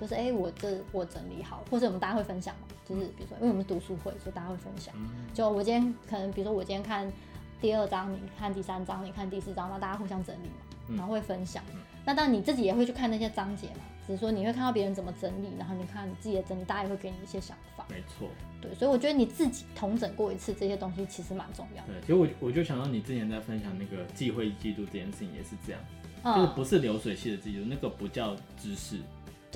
[0.00, 2.66] 就是哎、欸，我这我整理好，或者我们大家会分享嘛。
[2.84, 4.92] 就是比如说，因为我们读书会，所以大家会分享。
[5.32, 7.10] 就我今天可能，比如说我今天看
[7.64, 11.64] 第二章，你看第三章，你看第四章，那大家互相整理嘛，然后会分享。
[12.04, 17.86] 那当然你自己也会去看那些章节嘛，只是说你会看到别人怎么整理，然后你看你自己的整理，大家也会给你一些想法。
[17.88, 18.28] 没错。
[18.60, 21.94] 对，所以我觉得你自己统整过一次这些东西，其实蛮重要的。
[21.94, 25.80] 对，其实我我就想到你之前在分享那个记会记录这件事情也是这样，
[26.22, 28.98] 嗯、就是不是流水系的记录，那个不叫知识。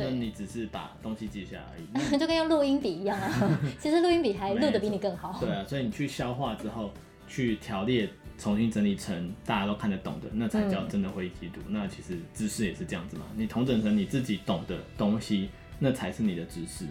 [0.01, 3.61] 那你只是把东西记下来而已， 就跟用录音笔一样啊。
[3.79, 5.37] 其实录音笔还录的比你更好。
[5.39, 6.91] 对啊，所以你去消化之后，
[7.29, 11.63] 去条列，重新整理成大家都看得懂的，那才叫真的会议记录。
[11.67, 16.87] 嗯、那其实知识也是这样子嘛，你统整成你自己懂的东西，那才是你的知识。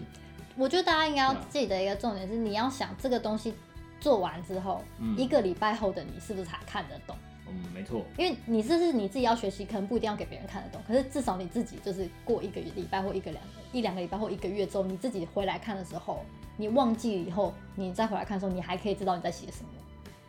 [0.56, 3.54] 我觉得大家应该要记得一个重点是，你要想这个东西
[4.00, 7.16] 做完之后，嗯、一个礼拜后的你是不是才看得懂？
[7.50, 16.26] 嗯，没错，因为你这是你自己要学习，可能不一定要给别人看得懂，可是至少你自己就是过一个礼拜或一个两个一两个礼拜或一个月之后，你自己回来看的时候，
[16.58, 19.70] 你忘记以后，你再回来看的时候，你还可以知道你在写什么。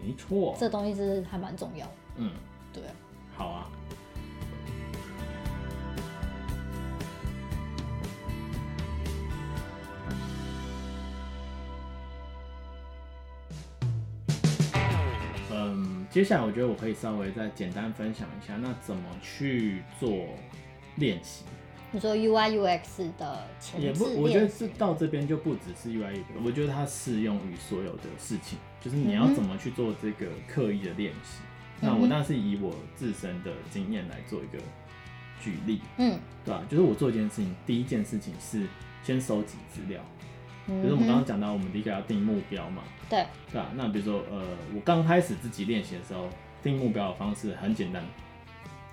[0.01, 1.85] 没错，这东西是还蛮重要。
[2.15, 2.31] 嗯，
[2.73, 2.91] 对啊。
[3.35, 3.69] 好啊。
[16.11, 20.09] 接下来我觉得我可以稍微再简单分享一下，那怎么去做
[20.95, 21.45] 练习？
[21.91, 31.41] 你说 UI UX 的前也不，我觉得是到这边就不只是 UI UX，我觉得它适用于所有的事情，就是你要怎么去做这个刻意的练习。
[31.81, 34.61] 嗯、那我当然是以我自身的经验来做一个
[35.41, 36.61] 举例，嗯，对吧？
[36.69, 38.67] 就是我做一件事情，第一件事情是
[39.03, 39.99] 先收集资料。
[40.67, 43.71] 就是我们刚刚讲到，我们第一个要定目标嘛，对，对吧？
[43.73, 44.43] 那比如说，呃，
[44.75, 46.29] 我刚开始自己练习的时候，
[46.61, 48.03] 定目标的方式很简单，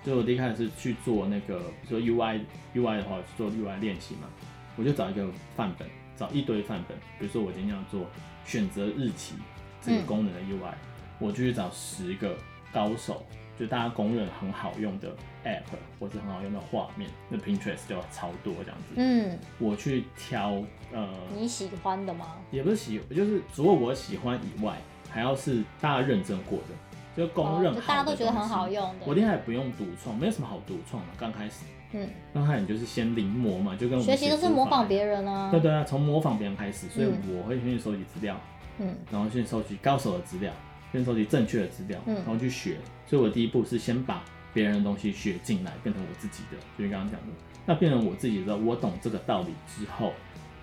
[0.07, 2.39] 就我第一开始是去做那个，比如说 UI
[2.73, 4.29] UI 的话，去做 UI 练习嘛，
[4.77, 8.05] 我就找一个范本，找一堆范本，比如说我今天要做
[8.45, 9.35] 选择日期
[9.81, 10.77] 这个功能的 UI，嗯，
[11.19, 12.37] 我就去找十个
[12.71, 13.21] 高手。
[13.59, 15.09] 就大家公认很好用的
[15.43, 15.63] app，
[15.99, 18.93] 或者很好用的画面，那 Pinterest 就要超多这样子。
[18.97, 22.35] 嗯，我去挑呃，你喜欢的吗？
[22.51, 24.77] 也不是喜，就是除了我喜欢以外，
[25.09, 26.75] 还要是大家认证过的，
[27.17, 29.05] 就公认大家都觉得很好用的。
[29.05, 31.09] 我另外也不用独创，没有什么好独创的。
[31.17, 35.49] 刚开始，嗯，刚开始就是先临摹嘛，就跟我们学习都是模仿别人啊。
[35.49, 38.39] 对对啊，从模仿别人开始，所以我会先去收集资料，
[38.77, 40.53] 嗯，然后先收集高手的资料。
[40.93, 42.75] 先收集正确的资料，然后去学。
[42.75, 46.57] 嗯、所以我第一步是先把别人的东西学进来，变成我自己的。
[46.77, 47.27] 就是刚刚讲的，
[47.65, 50.13] 那变成我自己的我懂这个道理之后，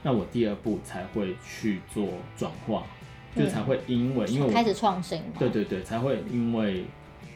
[0.03, 3.04] 那我第二步才会去做转化，嗯、
[3.37, 5.23] 就才会因为因为我开始创新。
[5.38, 6.85] 对对对，才会因为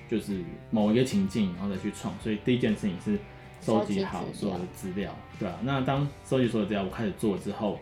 [0.09, 2.15] 就是某一个情境，然后再去创。
[2.23, 3.19] 所以第一件事情是
[3.61, 7.79] 收集好所有的资料，对啊，那当收集所有资料，我开始做之后。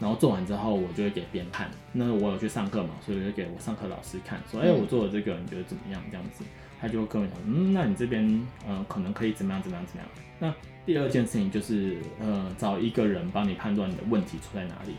[0.00, 1.68] 然后做完之后，我就会给别人看。
[1.92, 6.44] 那我有去上课嘛，所以我就给我上课老师看，说：“哎、欸，我做的这个，你觉得怎么样？”这样子，
[6.80, 9.60] 他就会跟我讲：“嗯，那你这边，呃，可能可以怎么样？
[9.60, 9.84] 怎么样？
[9.86, 10.54] 怎么样？”那
[10.86, 14.94] 第二件事情就是，呃，找一个人帮你判断你的问题出在哪里，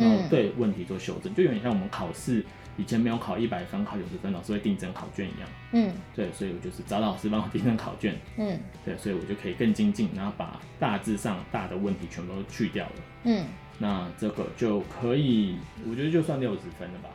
[0.00, 2.44] 然后对问题做修正，就有点像我们考试
[2.76, 5.48] 以前没有考一百分，考九十分，老师会订正考卷一样。
[5.72, 8.16] 嗯，对，所以我就是找老师帮我订正考卷。
[8.36, 12.92] 嗯，对，所以我就可以更精进，然后把大致上大的问题全部都去掉了。
[13.24, 13.44] 嗯。
[13.82, 15.56] 那这个就可以，
[15.88, 17.08] 我觉得就算六十分了吧。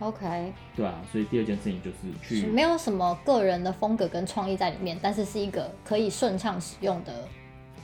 [0.00, 7.26] OK，对啊，所以第二件事情就是去没有什么个人的风格跟创意在里面，但是是一个可以顺畅使用的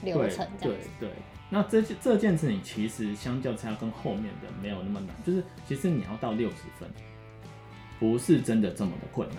[0.03, 0.89] 流程这样子。
[0.99, 1.09] 对对，对，
[1.49, 6.89] 那这这件事情其实相较之下跟后面的没有那么难，就是其实你要到六十分，
[7.99, 9.37] 不是真的这么的困难。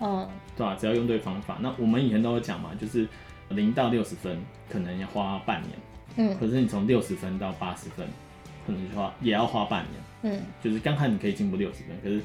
[0.00, 1.58] 嗯，对啊，只要用对方法。
[1.60, 3.08] 那我们以前都有讲嘛，就是
[3.48, 4.38] 零到六十分
[4.68, 5.72] 可能要花半年，
[6.16, 8.06] 嗯，可是你从六十分到八十分，
[8.64, 10.02] 可能就花也要花半年。
[10.22, 12.20] 嗯，就是刚开始你可以进步六十分，可是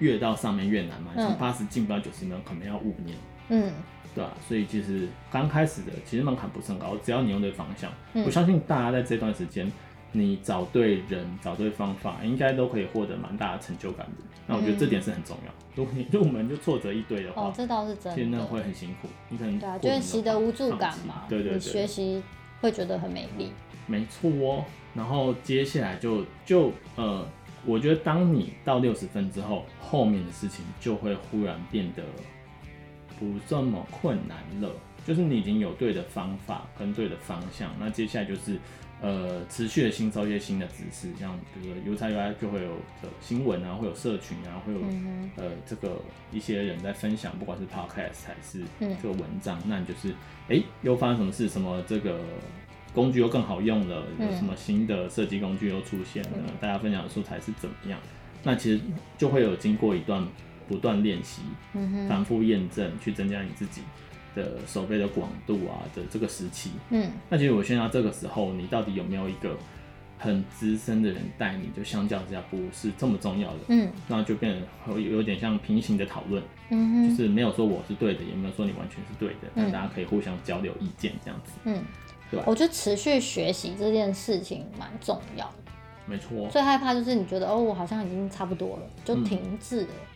[0.00, 1.12] 越到上面越难嘛。
[1.14, 3.16] 从八十进不到九十分，可能要五年。
[3.48, 3.72] 嗯，
[4.14, 4.36] 对吧、啊？
[4.46, 9.70] 所以其实刚开始的其实门槛不是很高，只要你用对方向，嗯、我相信大家在这段时间，
[10.12, 14.24] 你找对人、找对方法，应该都可以获得蛮大的成就感的。
[14.46, 15.52] 那我觉得这点是很重要。
[15.52, 19.08] 嗯、如果你入门就挫折一堆的话，哦，这倒是真的，其实那会很辛苦。
[19.28, 21.24] 你可能对啊，就是习得无助感嘛。
[21.28, 22.22] 对对对，你学习
[22.60, 23.52] 会觉得很没力。
[23.86, 24.64] 没错哦。
[24.94, 27.26] 然后接下来就就呃。
[27.66, 32.02] 我觉得当你到六十分之后，后面的事情就会忽然变得
[33.18, 34.70] 不这么困难了。
[35.06, 38.58] 就是你已经有对的方法跟对的方向，那接下来就是
[39.02, 42.70] 呃持续的新收一些新的知识，像比如说 UXUI 就会有
[43.02, 46.00] 的新闻啊，会有社群啊，会有、嗯、呃这个
[46.32, 50.10] 一些人在分享，不管是 Podcast 还是这个文章，嗯、那你就是
[50.48, 52.20] 哎、欸、又发生什么事，什么这个。
[52.94, 56.30] 工具又更好用了，有什么新的设计工具又出现了？
[56.36, 57.98] 嗯、大家分享的素材是怎么样？
[58.44, 58.80] 那其实
[59.18, 60.24] 就会有经过一段
[60.68, 61.42] 不断练习、
[61.74, 63.82] 嗯、反复验证，去增加你自己
[64.34, 66.72] 的手背的广度啊的这个时期。
[66.90, 69.56] 嗯，那其实我现在这个时候，你到底有没有一个
[70.18, 71.68] 很资深的人带你？
[71.76, 73.58] 就相较之下不是这么重要的。
[73.68, 76.42] 嗯，那就变得有有点像平行的讨论。
[76.70, 81.52] 嗯，就是没有说我是对的，也没有说你完全是对的，那、嗯、大家可以互相交流意见这样子。
[81.64, 81.82] 嗯。
[82.30, 85.72] 对我觉得持续学习这件事情蛮重要的，
[86.06, 86.48] 没错。
[86.50, 89.88] 最害怕就是你觉得哦，我好像已经差不多了，就停滞了。
[89.88, 90.13] 嗯，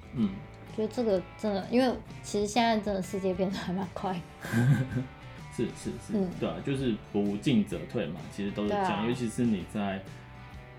[0.76, 4.20] 觉得这个真的，因为其实现在真的世界变得还蛮快。
[5.57, 9.02] 是是是，嗯、对啊，就是不进则退嘛，其实都是这样。
[9.02, 10.02] 啊、尤其是你在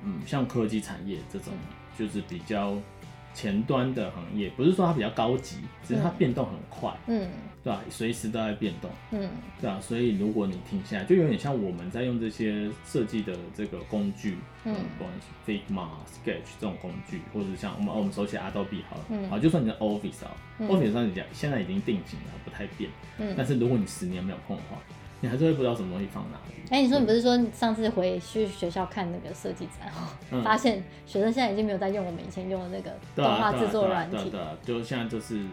[0.04, 1.54] 嗯，像科技产业这种，
[1.98, 2.78] 就是比较。
[3.34, 7.30] 前端的行业不是说它比较高级，只是它变动很快，嗯，
[7.64, 7.82] 对吧？
[7.90, 9.30] 随时都在变动，嗯，
[9.62, 9.80] 对啊。
[9.82, 24.78] 所以如果你停下来，就有点像我们在用这些设计的这个工具，嗯，不管是 Figma、Sketch 这种工具，或者像我们我们手写 Adobe 好了，嗯，好，就算你的 Office 啊，Office 上你讲现在已经定型了，不太变，嗯，但是如果你十年没有碰的话。
[25.22, 26.54] 你还是会不知道什么东西放哪里。
[26.70, 29.92] 哎、欸，你说你不是说上次回去学校看那个设计展，
[30.32, 34.18] 嗯、 发现学生现在已经没有在用我们以前用的那个动画制作软体。
[34.30, 35.44] 对对，就现在就是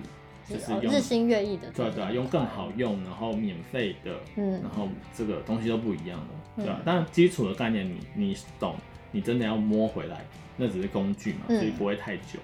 [0.47, 1.69] 就是用日新月异的。
[1.75, 6.27] 对对啊，用更好用，然后免费的，嗯，然后这个东西都不一样了，
[6.57, 6.83] 对吧？
[6.85, 8.77] 但基础的概念你你懂，
[9.11, 10.25] 你真的要摸回来，
[10.59, 12.39] 那只是工具嘛，所以不会太久。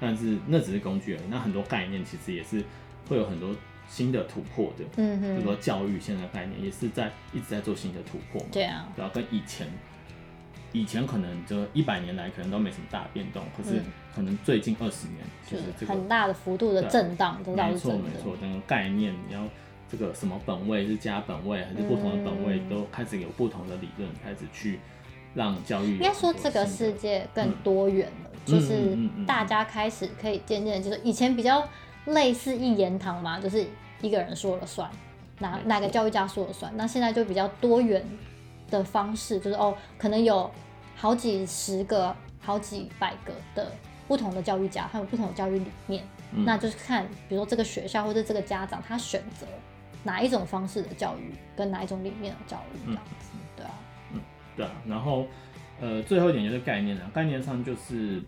[0.00, 2.64] 但是那只是工具而已，那很多概念其实也是
[3.06, 3.54] 会有很多。
[3.88, 9.68] 新的突破的，嗯哼，比如说教育现在的概念也是在一直在做新的突破嘛，对啊，然后跟以前，
[10.72, 13.80] 以前可能就一百年来可能都没什么大变动，可是
[14.14, 19.40] 可能最近二十年就是这个很大的幅度的震荡，没错没错，这个概念你要
[19.88, 24.80] 这个什么本位是加本位还是不同的本位，都开始有不同的理论开始去
[25.34, 31.68] 让教育应该说这个世界更多元了，就是大家开始可以渐渐就是以前比较。
[32.06, 33.66] 类似一言堂嘛，就是
[34.00, 34.90] 一个人说了算，
[35.38, 36.70] 哪哪个教育家说了算。
[36.76, 38.04] 那现在就比较多元
[38.70, 40.50] 的方式，就是哦，可能有
[40.96, 43.72] 好几十个、好几百个的
[44.06, 46.04] 不同的教育家，还有不同的教育理念。
[46.32, 49.46] 嗯、那就是看，比如说这个学校或者这个家长，他选择
[50.02, 53.72] 哪一种方式的教育，跟哪一种理念的教育这样子，嗯、对啊，
[54.12, 54.20] 嗯，
[54.56, 54.72] 对啊。
[54.86, 55.26] 然后，
[55.80, 58.20] 呃，最后一点就是概念了，概念上就是。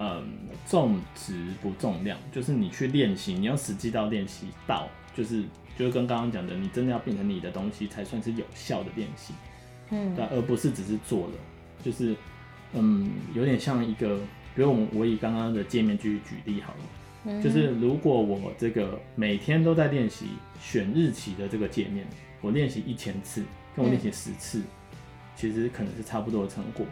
[0.00, 0.24] 嗯，
[0.66, 5.42] 重质不重量，就是你去练习，你要实际到练习到，就是
[5.76, 9.34] 就是跟刚刚讲的，你真的要变成你的东西，才算是有效的练习，
[9.90, 11.32] 嗯，对，而不是只是做了，
[11.82, 12.14] 就是
[12.74, 14.18] 嗯，有点像一个，
[14.54, 16.78] 比如我我以刚刚的界面去举例好了，
[17.24, 20.26] 嗯，就是如果我这个每天都在练习
[20.60, 22.06] 选日期的这个界面，
[22.40, 23.42] 我练习一千次，
[23.74, 24.64] 跟我练习十次，嗯，
[25.34, 26.86] 其实可能是差不多的成果。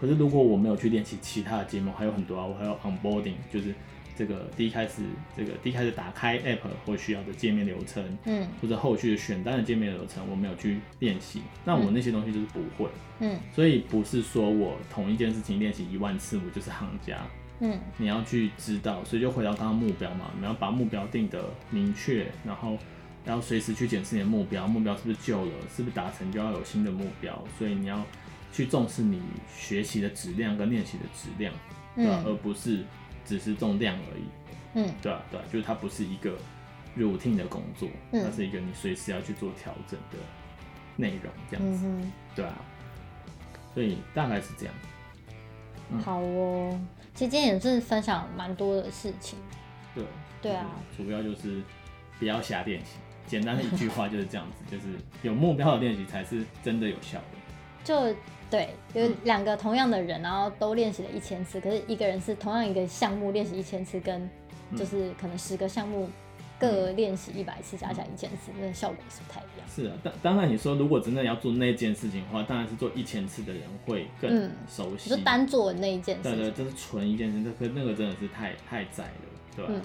[0.00, 3.74] 可是如果我没有去练习其他的节目，还有很多啊，我还有 onboarding，就是
[4.16, 5.02] 这个第一开始
[5.36, 12.88] 这个第一开始打开 app 会需要的界面流程，嗯，或者后续的选单的界面流程，我没有去练习，那我那些东西就是不会，
[13.20, 17.18] 嗯，所以不是说我同一件事情练习一万次，我就是行家，
[17.60, 22.78] 嗯，你要去知道，所以就回到刚刚目标嘛，你要把目标定得明确，然后
[23.24, 28.04] 要随时去检视你的目标，目标是不是旧了，是不是达成就要有新的目标，所以你要。
[28.52, 29.20] 去重视你
[29.54, 31.52] 学习的质量跟练习的质量，
[31.94, 32.22] 对吧？
[32.24, 32.84] 嗯、而不是
[33.24, 34.24] 只是重量而已。
[34.74, 36.36] 嗯，对啊，对啊，就是它不是一个
[36.96, 40.18] routine 的工作，嗯它是一个你随时要去做调整的
[40.96, 41.86] 内容，这样子。
[41.86, 42.54] 嗯对啊，
[43.74, 44.74] 所以大概是这样。
[45.90, 46.78] 嗯，好哦。
[47.14, 49.38] 其实今天也是分享蛮多的事情。
[49.94, 50.04] 对。
[50.40, 50.66] 对啊。
[50.96, 51.60] 主要就是
[52.18, 52.92] 不要瞎练习，
[53.26, 54.86] 简单的一句话就是这样子，就是
[55.22, 57.24] 有目标的练习才是真的有效的。
[57.82, 58.14] 就
[58.50, 64.28] 对，就是两个同样的人，然后都练习了一千次，可是一个人是同样一个项目练习一千次，跟
[64.76, 66.08] 就是可能十个项目
[66.58, 69.68] 各练习一百次，加起来一千次，那效果是不太一样。
[69.68, 75.10] 是啊，当当然你说如果真的要做那件事情的话，当然是做一千次的人会更熟悉。
[75.10, 76.22] 嗯、就单做那一件事。
[76.22, 79.10] 对，对对，这是纯一件事，那个那个真的是太太窄了，
[79.54, 79.76] 对吧、啊？
[79.76, 79.82] 嗯、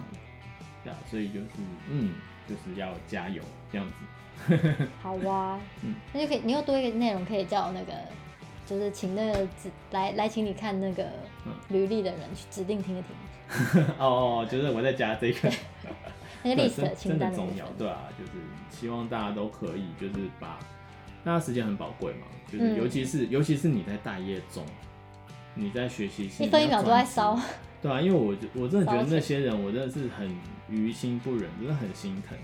[0.86, 1.47] 对啊，所以就是
[1.89, 2.14] 嗯，
[2.47, 3.93] 就是要加油这样子。
[5.03, 7.93] 好哇，嗯，那就可以，你又多一个内容可以叫那个。
[8.66, 11.05] 就是请那个指来来请你看那个
[11.70, 13.84] 履历的人去指定听一听。
[13.99, 15.51] 哦哦，就是我在加这个
[16.43, 18.32] 那个 list 清单真的重要，对啊，就是
[18.70, 20.57] 希望大家都可以，就是把
[21.24, 24.64] 大家时间很宝贵嘛，就是尤其是、嗯、尤其是你在大业中，
[25.53, 27.39] 你在学习，一分一秒都在烧。
[27.82, 30.34] 对啊，因为我我真的觉得那些人，我真的是很
[30.70, 32.38] 于心不忍，真的很心疼。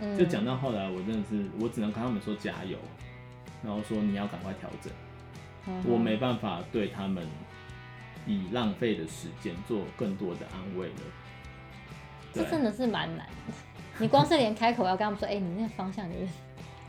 [0.00, 2.78] 嗯、就讲到后来，我真的是我只能跟他们说加油，
[3.64, 4.92] 然后说你要赶快调整。
[5.84, 7.26] 我没办法对他们
[8.26, 10.94] 以浪费的时间做更多的安慰了。
[12.32, 13.54] 这真的是蛮难的。
[13.98, 16.28] 你光是连开口要跟他们说，哎、欸，你那个方向有点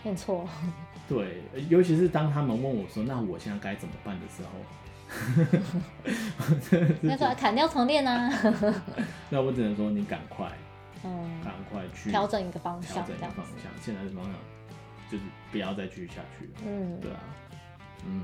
[0.03, 0.47] 念错。
[1.07, 4.51] 对，尤其是当他们问我说，那我现在该怎么办的时候，
[7.01, 8.29] 应该说砍掉重练啊。
[9.31, 10.51] 那我只能说，你赶快，
[11.05, 13.71] 嗯，赶快去调整一个方向，调整一个方向。
[13.81, 14.33] 现在的方向
[15.09, 16.51] 就是不要再继续下去了。
[16.65, 17.19] 嗯，对啊，
[18.05, 18.23] 嗯。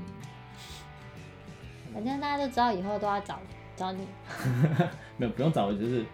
[1.94, 3.38] 反正大家都知道，以后都要找
[3.76, 4.04] 找你。
[5.16, 6.04] 没有，不用找，就是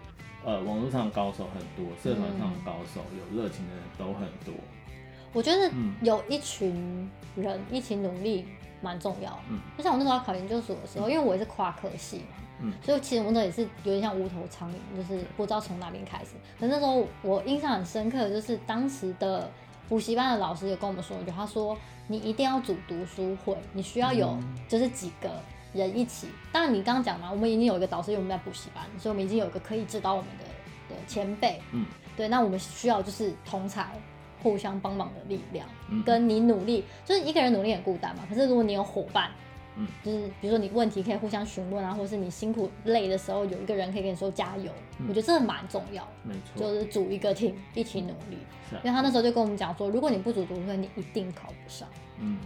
[0.45, 4.53] 呃，网络上的高手很多，社团上的高手，嗯、有热情的人都很多。
[5.33, 5.71] 我觉得
[6.01, 8.45] 有一群人一起努力
[8.81, 9.39] 蛮重要。
[9.49, 16.31] 嗯，就像我那时候要考研究所的时候，嗯、因为我也是跨科系嘛，嗯，所以其实我那也是有点像无头苍蝇，就是不知道从哪边开始。
[16.59, 19.49] 可是那时候我印象很深刻的就是当时的
[19.89, 21.77] 补习班的老师有跟我们说一句，他说
[22.07, 25.29] 你一定要组读书会，你需要有就是几个。
[25.73, 30.45] 人一起，当然你刚刚讲嘛，我们已经有一个导师，因为我们在补习班，所以我们已经有一个可以指导我们的
[30.93, 31.85] 的前辈，嗯，
[32.17, 33.87] 对，那我们需要就是同才
[34.43, 39.31] 互相帮忙的力量，嗯，跟你努力，就是一个人努力很孤单嘛，可是如果你有伙伴，
[39.77, 48.37] 嗯，就是比如说你问题可以互相询问啊，或者是你辛苦累的时候有一个人可以跟你说加油，嗯，我觉得这蛮重要，没错，就是组一个 team 一起努力，
[48.69, 51.87] 是啊，因为他那时候就跟我们讲说，如果你不组读书会，你一定考不上，
[52.19, 52.37] 嗯。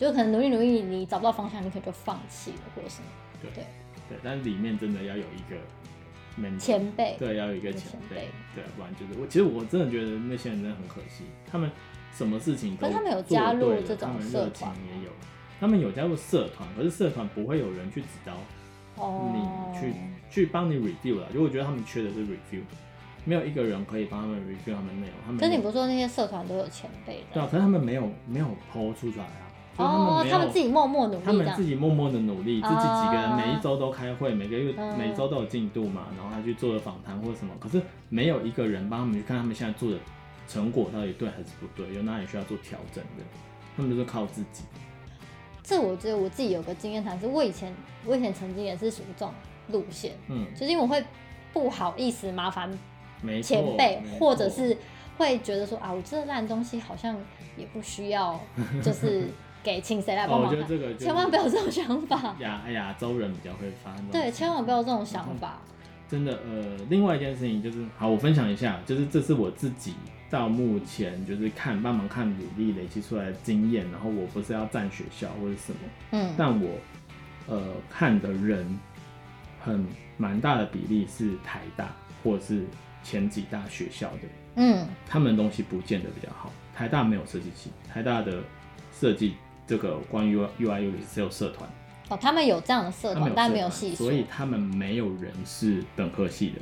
[0.00, 3.06] 就可能努力努力，你找不到方向，你可能就放弃了，或者什么。
[3.42, 3.64] 对对
[4.08, 9.26] 对，但是里面真的要有一个前辈，对，要有一个前辈，对，不然就是我。
[9.26, 11.70] 其实我真的觉得那些人真的很可惜，他们
[12.14, 15.10] 什么事情都做对了，他们有加入这种他们热情也有，
[15.60, 18.34] 他们有加入社团，可是社团不会有人去指导
[19.34, 19.94] 你去
[20.30, 22.62] 去帮你 review 了，因为我觉得他们缺的是 review，
[23.26, 25.16] 没有一个人可以帮他们 review 他们内容。
[25.26, 27.26] 他们可是你不是说那些社团都有前辈的？
[27.34, 29.49] 对啊，可是他们没有没有 po 出来啊。
[29.76, 39.96] 哦，他们自己默默努力，他们自己默默的努力，自己几个人每一周都开会，每个月每周都有进度嘛，然后他去做了访谈或者什么，可是没有一个人帮他们去看他们现在做的
[40.46, 43.24] 成果到底对还是不对，有哪里需要做调整的，
[43.74, 44.64] 他们就是靠自己。
[45.62, 47.72] 这我觉得我自己有个经验谈，是我以前
[48.04, 49.32] 我以前曾经也是属于这种
[49.68, 51.02] 路线，嗯，就是因为我会
[51.54, 52.70] 不好意思麻烦
[53.42, 54.76] 前辈，或者是
[55.16, 57.16] 会觉得说啊，我这烂东西好像
[57.56, 58.38] 也不需要，
[58.82, 59.26] 就是。
[59.62, 60.48] 给请谁来帮忙？
[60.48, 62.34] 我觉得这个千万不要有这种想法。
[62.40, 64.06] 亚亚洲人比较会发生。
[64.08, 65.58] 对，千万不要有这种想法。
[66.08, 69.94] 真的，呃，另外一件事情就是，好，我分享一下，就是这是我自己
[70.28, 75.78] 到目前就是看帮忙看履历累积出来的经验，然后我不是要占学校或者什么，
[76.10, 76.70] 嗯，但我
[77.46, 78.66] 呃看的人
[79.60, 79.86] 很
[80.16, 81.94] 蛮大的比例是台大
[82.24, 82.64] 或者是
[83.04, 86.50] 前几大学校的，嗯，他们的东西不见得比较好。
[86.74, 88.42] 台大没有设计系，台大的
[88.92, 89.34] 设计。
[89.70, 91.70] 这个关于 UIU 只有社团
[92.08, 96.56] 哦，他们有这样的社团，但没有系，所以他们没有人是本科系的。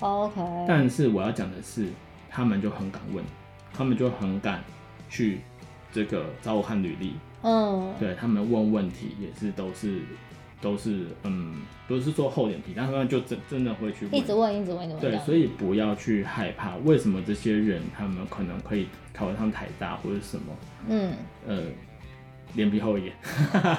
[0.00, 1.88] OK，但是我要讲的是，
[2.30, 3.22] 他们就很敢问，
[3.74, 4.64] 他们就很敢
[5.10, 5.40] 去
[5.92, 7.16] 这个找我看履历。
[7.42, 10.00] 嗯，对他们问问题也是都是
[10.58, 15.00] 都是嗯，不是说厚脸皮，但他们就真真的会去问，一直问，一直问，一直问。
[15.02, 20.56] 对，所以不要去害怕，为什么这些人他们可能可以考上台大或者什么？
[20.88, 21.12] 嗯，
[21.46, 21.62] 呃。
[22.54, 23.14] 脸皮厚一点，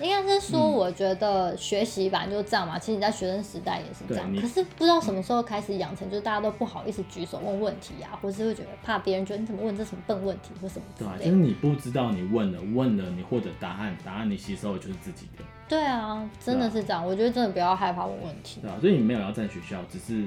[0.00, 2.76] 应该是说，我觉得学习本来就是这样嘛。
[2.76, 11.18] 嗯、其实你在学生时代也是这样，可是不知道什么时候开始养成，就是大家都不好意思举手问问题啊，或是会觉得怕别人觉得你怎么问这什么笨问题或什么之类的。
[11.18, 15.44] 对，就是你不知道你问了，问了你获得答案，答案你吸收的就是自己的。
[15.66, 17.02] 对啊，真的是这样。
[17.02, 18.60] 啊、我觉得真的不要害怕问问题。
[18.60, 20.24] 对啊，所以你没有要在学校，只是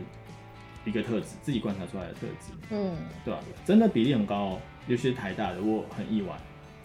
[0.84, 2.51] 一个特质，自己观察出来的特质。
[2.71, 6.36] 嗯，对啊，真的比例很高哦，尤其是台大的，我很意外。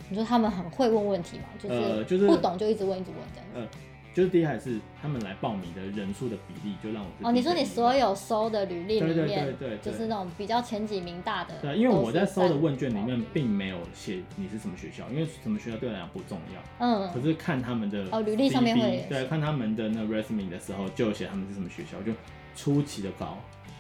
[0.09, 1.45] 你说他们很会问问题嘛？
[1.59, 3.47] 就是就是不懂就一直问一直问这样。
[3.55, 3.69] 呃，
[4.13, 11.55] 就是第一还是他们来报名的人数的比例，就让我哦，你说你所有收的履历里面，对对对对，就是那种比较前几名大的。
[11.63, 16.63] 对，因为我在收的问卷里面并没有写你是什么学校，因为什么学校对我来讲不重要。
[16.87, 17.11] 嗯。
[17.15, 22.13] 可是看他们的哦履历上面会对，看他们的那 resume 的时候，就写他们是什么学校，就
[22.55, 23.39] 出奇的高。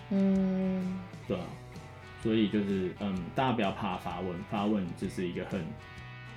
[0.08, 0.98] 嗯。
[1.28, 1.44] 对啊，
[2.22, 5.60] 所以就是嗯，大家不要怕发问，发问就是一个很。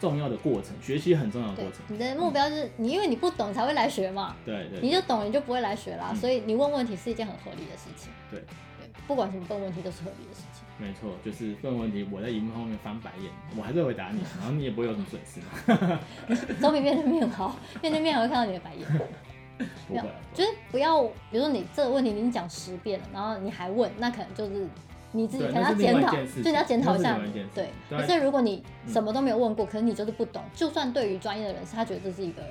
[0.05, 1.81] 重要的过程，学习很重要的过程。
[1.87, 4.35] 你的目标就是你，因为你不懂才会来学嘛。
[4.45, 4.79] 对对。
[4.79, 6.13] 你就懂，你就不会来学啦。
[6.13, 8.11] 所以你问问题是一件很合理的事情。
[8.29, 8.39] 对
[8.79, 10.63] 对，不管什么问问题都是合理的事情。
[10.77, 16.53] 没错，就是问问题，我在荧幕后面翻白眼，我还是会回答你，然后你也不会有什么损失。
[16.61, 18.87] 总比面对面好，面对面还会看到你的白眼。
[19.89, 24.67] 不会，就是不要，比如说你这个问题你已经讲十遍了，然后你还问，那可能就是。
[25.15, 27.17] 你自己可能要检讨，就你要检讨一下。
[27.53, 32.43] 对，可是如果你什么都没有问过，可是你就是不懂，就算对于专业的人士，他觉得这是一个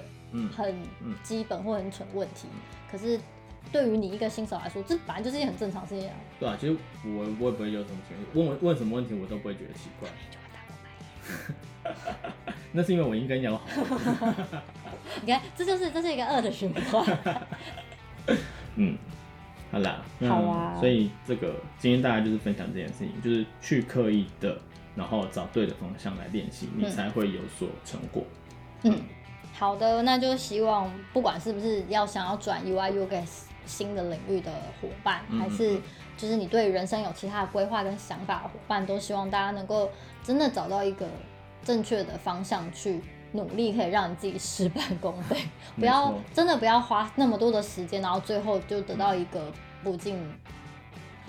[0.57, 0.75] 很
[1.23, 2.49] 基本或很蠢的问题，
[2.91, 3.21] 可是
[3.71, 6.15] 对于你一个新手来说，这本来就是一件很正常的事情啊。
[6.41, 7.97] 对啊，其实我我也不会有什么
[8.33, 10.09] 问问问什么问题，我都不会觉得奇怪。
[12.73, 13.63] 那是因为我应该要好。
[15.23, 17.19] 你看，这就是这是一个恶的循环。
[18.77, 18.97] 嗯。
[19.75, 20.77] 好啦，好啊。
[20.79, 24.57] 所以这个今天大家就是分享这件事情，就是去刻意的，
[24.95, 28.23] 然后找对的方向来练习，你才会有所成果。
[28.85, 28.97] 嗯，
[29.53, 33.27] 好的，那就希望不管是不是要想要转 UI UX
[33.67, 35.81] 新的领域的伙伴，还是
[36.17, 39.91] 就是你对人生有其他的规划跟想法的伙伴，都希望大家能够
[40.23, 41.09] 真的找到一个
[41.65, 43.01] 正确的方向去
[43.35, 45.37] 努力，可以让你自己事半功倍。
[45.79, 49.53] 不要真的不要花那么多的时间，然后最后就得到一个。
[49.85, 50.17] 不尽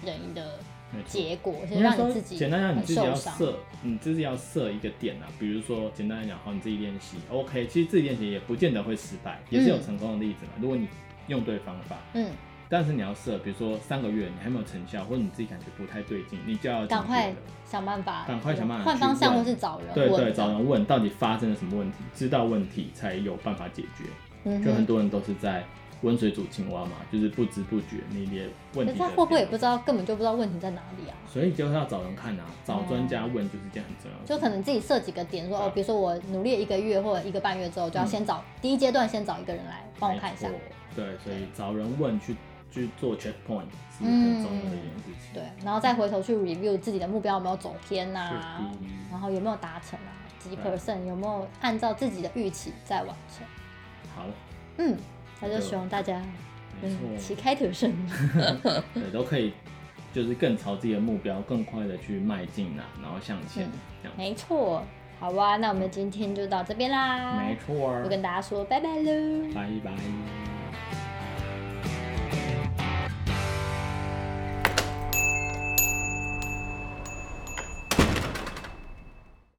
[0.01, 0.58] 人意的
[1.06, 5.28] 结果，先让你自己简单讲，你自己要设，你自己要设一个点啊。
[5.38, 7.68] 比如说，简单来讲，好，你自己练习，OK。
[7.68, 10.51] 其实自己练习也不见得会失败，也是有成功的例子嘛。
[10.62, 10.88] 如果你
[11.28, 12.32] 用对方法，嗯，
[12.70, 17.34] 但是你要设，比如说三个月你还没有成效，或者你自己感觉不太对劲，你就要赶快
[17.66, 24.03] 想办法，赶快想办法换方向，或是找人对对，找人问到底发生了什么问题，知道问题才有办法解决。
[24.43, 25.63] 嗯就很多人都是在。
[26.01, 28.91] 温水煮青蛙嘛，就是不知不觉你连问题。
[28.91, 31.16] 可是他会不会也不知道，根本就不知道问题在哪里啊？
[31.26, 34.26] 所以就是要找人看啊，找专家问就是这样很重要的。
[34.26, 40.47] 就可能自己设几个点，说哦，比如说我努力了一个月或者一个半月之后，就要先找第一阶段先找一个人来帮我看一下。
[40.95, 42.36] 对，所以找人问去
[42.76, 43.65] 去做 check point
[43.97, 45.34] 是很重要的一件事情。
[45.34, 48.69] 对，然后再回头去 review 自己的目标有没有走偏呐，
[49.09, 53.45] 然后有没有达成啊，几 percent 有没有按照自己的预期在完成。
[54.15, 54.26] 好，
[54.78, 54.95] 嗯。
[55.41, 56.21] 那就希望大家，
[56.82, 57.91] 嗯，旗开得胜，
[58.95, 59.51] 对，都可以，
[60.13, 63.67] 就是更朝自己的目标更快的去迈进啊，然后向前，
[64.01, 64.17] 这样。
[64.17, 64.82] 没错，
[65.19, 67.36] 好吧，那我们今天就到这边啦。
[67.38, 70.55] 没错，就跟大家说拜拜喽，拜拜。